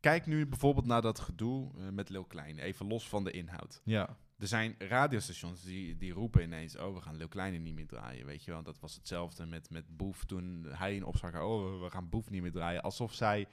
[0.00, 3.80] kijk nu bijvoorbeeld naar dat gedoe eh, met Lil Klein, even los van de inhoud.
[3.84, 4.16] ja.
[4.38, 8.26] Er zijn radiostations die, die roepen ineens, oh, we gaan Lil Kleine niet meer draaien,
[8.26, 8.62] weet je wel.
[8.62, 12.42] Dat was hetzelfde met, met Boef toen hij in opzag, oh, we gaan Boef niet
[12.42, 12.82] meer draaien.
[12.82, 13.46] Alsof zij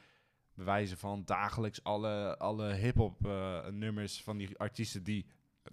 [0.53, 5.25] bewijzen van dagelijks alle, alle hip-hop eh, nummers van die artiesten die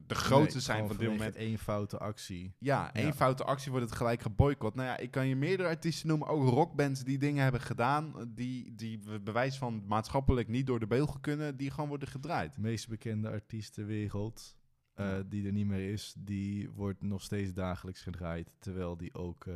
[0.07, 1.37] de grootste Nee, zijn van dit moment.
[1.37, 2.55] één foute actie.
[2.59, 3.13] Ja, één Ja.
[3.13, 4.75] foute actie wordt het gelijk geboycott.
[4.75, 8.25] Nou ja, ik kan je meerdere artiesten noemen, ook rockbands die dingen hebben gedaan, eh,
[8.29, 12.55] die, die be- bewijs van maatschappelijk niet door de beugel kunnen, die gewoon worden gedraaid.
[12.55, 14.57] De meest bekende artiest ter wereld,
[14.95, 18.51] eh, die er niet meer is, die wordt nog steeds dagelijks gedraaid.
[18.59, 19.55] Terwijl die ook eh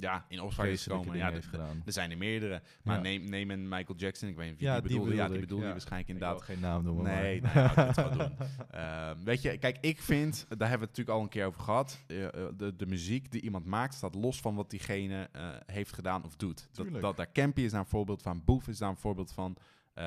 [0.00, 1.12] Ja, in opspraak is vreselijke komen.
[1.12, 1.82] dingen Ja, heeft gedaan.
[1.86, 2.62] er zijn er meerdere.
[2.82, 3.02] Maar Ja.
[3.02, 5.14] neem, neem een Michael Jackson, ik weet niet wie Ja, die die bedoelde.
[5.14, 5.72] Ja, bedoelde die bedoelde je ja.
[5.78, 6.42] waarschijnlijk Ik inderdaad.
[6.42, 7.54] geen naam noemen, Nee, maar...
[7.54, 8.46] nee, nou, ik het doen.
[8.80, 11.60] Ehm, weet je, kijk, ik vind, daar hebben we het natuurlijk al een keer over
[11.60, 15.48] gehad, eh, eh, de, de muziek die iemand maakt staat los van wat diegene eh,
[15.66, 16.68] heeft gedaan of doet.
[16.72, 17.02] Dat, Tuurlijk.
[17.04, 19.56] dat daar Campy is daar een voorbeeld van, Boef is daar een voorbeeld van,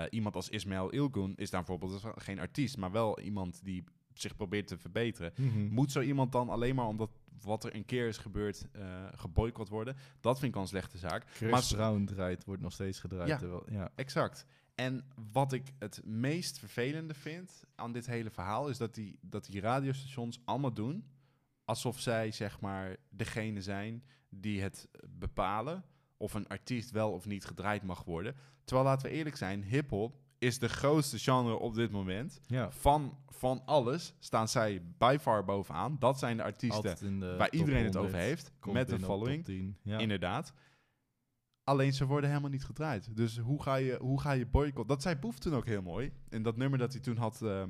[0.10, 3.60] iemand als Ismail Ilgun is daar een voorbeeld, dat is geen artiest, maar wel iemand
[3.64, 3.84] die
[4.14, 5.34] zich probeert te verbeteren.
[5.36, 5.68] Mhm.
[5.68, 7.12] Moet zo iemand dan alleen maar omdat
[7.42, 9.96] wat er een keer is gebeurd eh geboycott worden?
[10.22, 11.26] Dat vind ik al een slechte zaak.
[11.30, 13.28] Chris Maar- Brown draait, wordt nog steeds gedraaid.
[13.30, 13.38] Ja.
[13.38, 13.92] terwijl- ja.
[13.96, 14.46] Exact.
[14.76, 19.46] En wat ik het meest vervelende vind aan dit hele verhaal is dat die, dat
[19.46, 21.06] die radiostations allemaal doen
[21.66, 25.84] alsof zij zeg maar degene zijn die het bepalen
[26.18, 28.36] of een artiest wel of niet gedraaid mag worden.
[28.64, 32.42] Terwijl laten we eerlijk zijn, hip-hop is de grootste genre op dit moment.
[32.48, 32.72] ja.
[32.72, 35.96] Van, van alles staan zij by far bovenaan.
[36.00, 38.52] Dat zijn de artiesten de waar iedereen het 100, over heeft.
[38.72, 39.46] Met een following.
[39.46, 39.78] 10.
[39.82, 39.98] Ja.
[39.98, 40.54] Inderdaad.
[41.64, 43.16] Alleen ze worden helemaal niet gedraaid.
[43.16, 44.88] Dus hoe ga je, hoe ga je boycott?
[44.88, 46.12] Dat zei Boef toen ook heel mooi.
[46.30, 47.70] In dat nummer dat hij toen had ehm,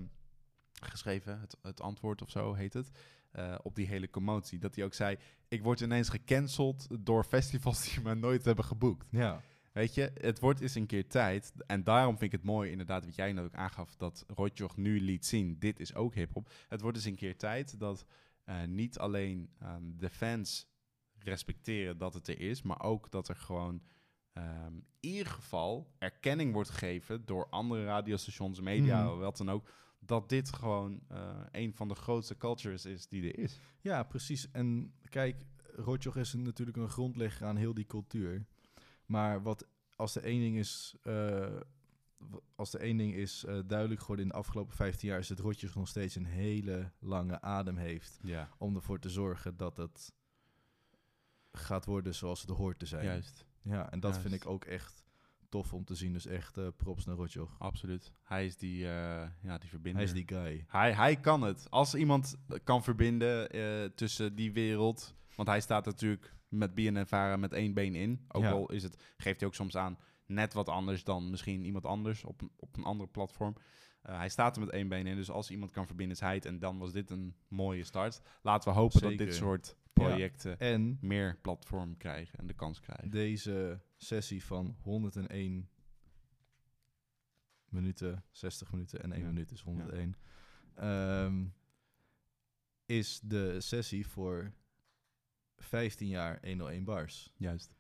[0.72, 2.92] geschreven, het, het antwoord of zo heet het,
[3.32, 4.60] eh, op die hele commotie.
[4.60, 5.18] Dat hij ook zei,
[5.48, 9.08] ik word ineens gecanceld door festivals die me nooit hebben geboekt.
[9.12, 9.42] ja.
[9.74, 11.54] Weet je, het wordt eens een keer tijd.
[11.68, 15.02] En daarom vind ik het mooi, inderdaad, wat jij nou ook aangaf, dat Rotjoch nu
[15.02, 16.50] liet zien, dit is ook hip-hop.
[16.68, 18.06] Het wordt eens een keer tijd dat
[18.44, 20.68] eh, niet alleen ehm, de fans
[21.18, 23.82] respecteren dat het er is, maar ook dat er gewoon
[24.34, 29.18] ehm, in ieder geval erkenning wordt gegeven door andere radiostations, media, Mhm.
[29.20, 29.70] wat dan ook,
[30.00, 33.60] dat dit gewoon eh, een van de grootste cultures is die er is.
[33.82, 34.52] Ja, precies.
[34.52, 35.46] En kijk,
[35.76, 38.46] Rotjoch is natuurlijk een grondlegger aan heel die cultuur.
[39.14, 41.60] Maar wat als de één ding is, eh,
[42.56, 45.40] als de één ding is eh, duidelijk geworden in de afgelopen 15 jaar, is dat
[45.40, 50.14] Rotjoch nog steeds een hele lange adem heeft Ja, om ervoor te zorgen dat het
[51.52, 53.06] gaat worden zoals het hoort te zijn.
[53.06, 53.46] juist.
[53.62, 54.28] Ja, en dat Juist.
[54.30, 55.04] vind ik ook echt
[55.50, 56.14] tof om te zien.
[56.14, 57.56] Dus echt eh, props naar Rotjoch.
[57.60, 58.12] Absoluut.
[58.24, 60.02] Hij is die, eh ja, die verbinder.
[60.02, 60.66] Hij is die guy.
[60.68, 61.70] Hij, hij kan het.
[61.70, 63.50] Als iemand kan verbinden
[63.96, 65.16] tussen die wereld.
[65.36, 68.26] Want hij staat natuurlijk met BNNVARA met één been in.
[68.28, 68.52] Ook Ja.
[68.52, 72.24] al is het, geeft hij ook soms aan net wat anders dan misschien iemand anders
[72.24, 73.56] op, een- op een andere platform.
[74.02, 75.16] Eh, hij staat er met één been in.
[75.16, 76.46] Dus als iemand kan verbinden is hij het.
[76.46, 78.22] En dan was dit een mooie start.
[78.42, 79.92] Laten we hopen dat dit soort Ja.
[79.94, 83.10] projecten En meer platform krijgen en de kans krijgen.
[83.10, 85.70] deze sessie van 101
[87.70, 89.28] minuten, 60 minuten en 1 Ja.
[89.28, 90.16] minuut is 101.
[90.76, 91.46] ehm,
[92.86, 94.54] is de sessie voor
[95.64, 97.32] 15 jaar 101 bars.
[97.38, 97.76] Juist.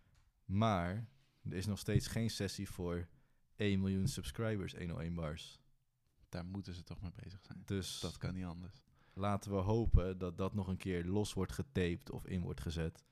[0.46, 1.08] Maar
[1.44, 3.08] er is nog steeds geen sessie voor
[3.56, 5.60] 1 miljoen subscribers 101 bars.
[6.30, 7.62] Daar moeten ze toch mee bezig zijn.
[7.66, 8.84] Dus Dat kan niet anders.
[9.14, 13.06] laten we hopen dat dat nog een keer los wordt getaped of in wordt gezet.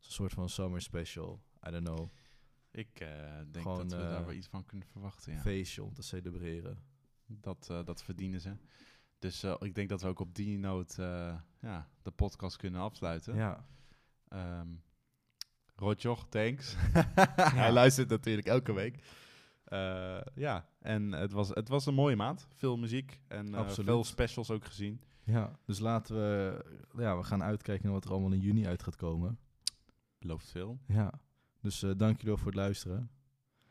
[0.00, 1.42] Een soort van summer special.
[1.66, 2.10] I don't know.
[2.70, 3.08] Ik eh,
[3.50, 5.32] denk Gewoon, dat we daar eh, wel iets van kunnen verwachten.
[5.32, 5.40] Ja.
[5.40, 6.78] Feestje om te celebreren.
[7.26, 8.56] Dat, eh, dat verdienen ze.
[9.18, 10.94] Dus ik denk dat we ook op die noot
[11.60, 13.34] ja, de podcast kunnen afsluiten.
[13.34, 13.66] Ja.
[14.28, 14.68] Ehm
[15.76, 16.74] Rotjoch, thanks.
[17.62, 19.02] Hij luistert natuurlijk elke week.
[19.64, 22.46] Eh, ja, en het was, het was een mooie maand.
[22.54, 25.00] Veel muziek en eh, veel specials ook gezien.
[25.24, 26.64] Ja, dus laten we...
[26.96, 29.38] Ja, we gaan uitkijken naar wat er allemaal in juni uit gaat komen.
[30.18, 30.78] Belooft veel.
[30.86, 31.12] Ja.
[31.60, 33.10] Dus eh dank jullie wel voor het luisteren.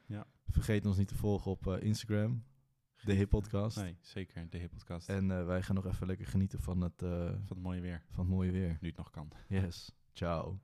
[0.06, 0.26] Ja.
[0.50, 2.44] Vergeet ons niet te volgen op Instagram.
[3.04, 3.78] De Hip Podcast.
[3.78, 4.50] Nee, zeker.
[4.50, 5.10] De hippodcast.
[5.10, 8.04] En eh, wij gaan nog even lekker genieten van het, Van het mooie weer.
[8.10, 8.78] van het mooie weer.
[8.82, 9.32] Nu het nog kan.
[9.48, 9.92] Yes.
[10.16, 10.60] Ciao.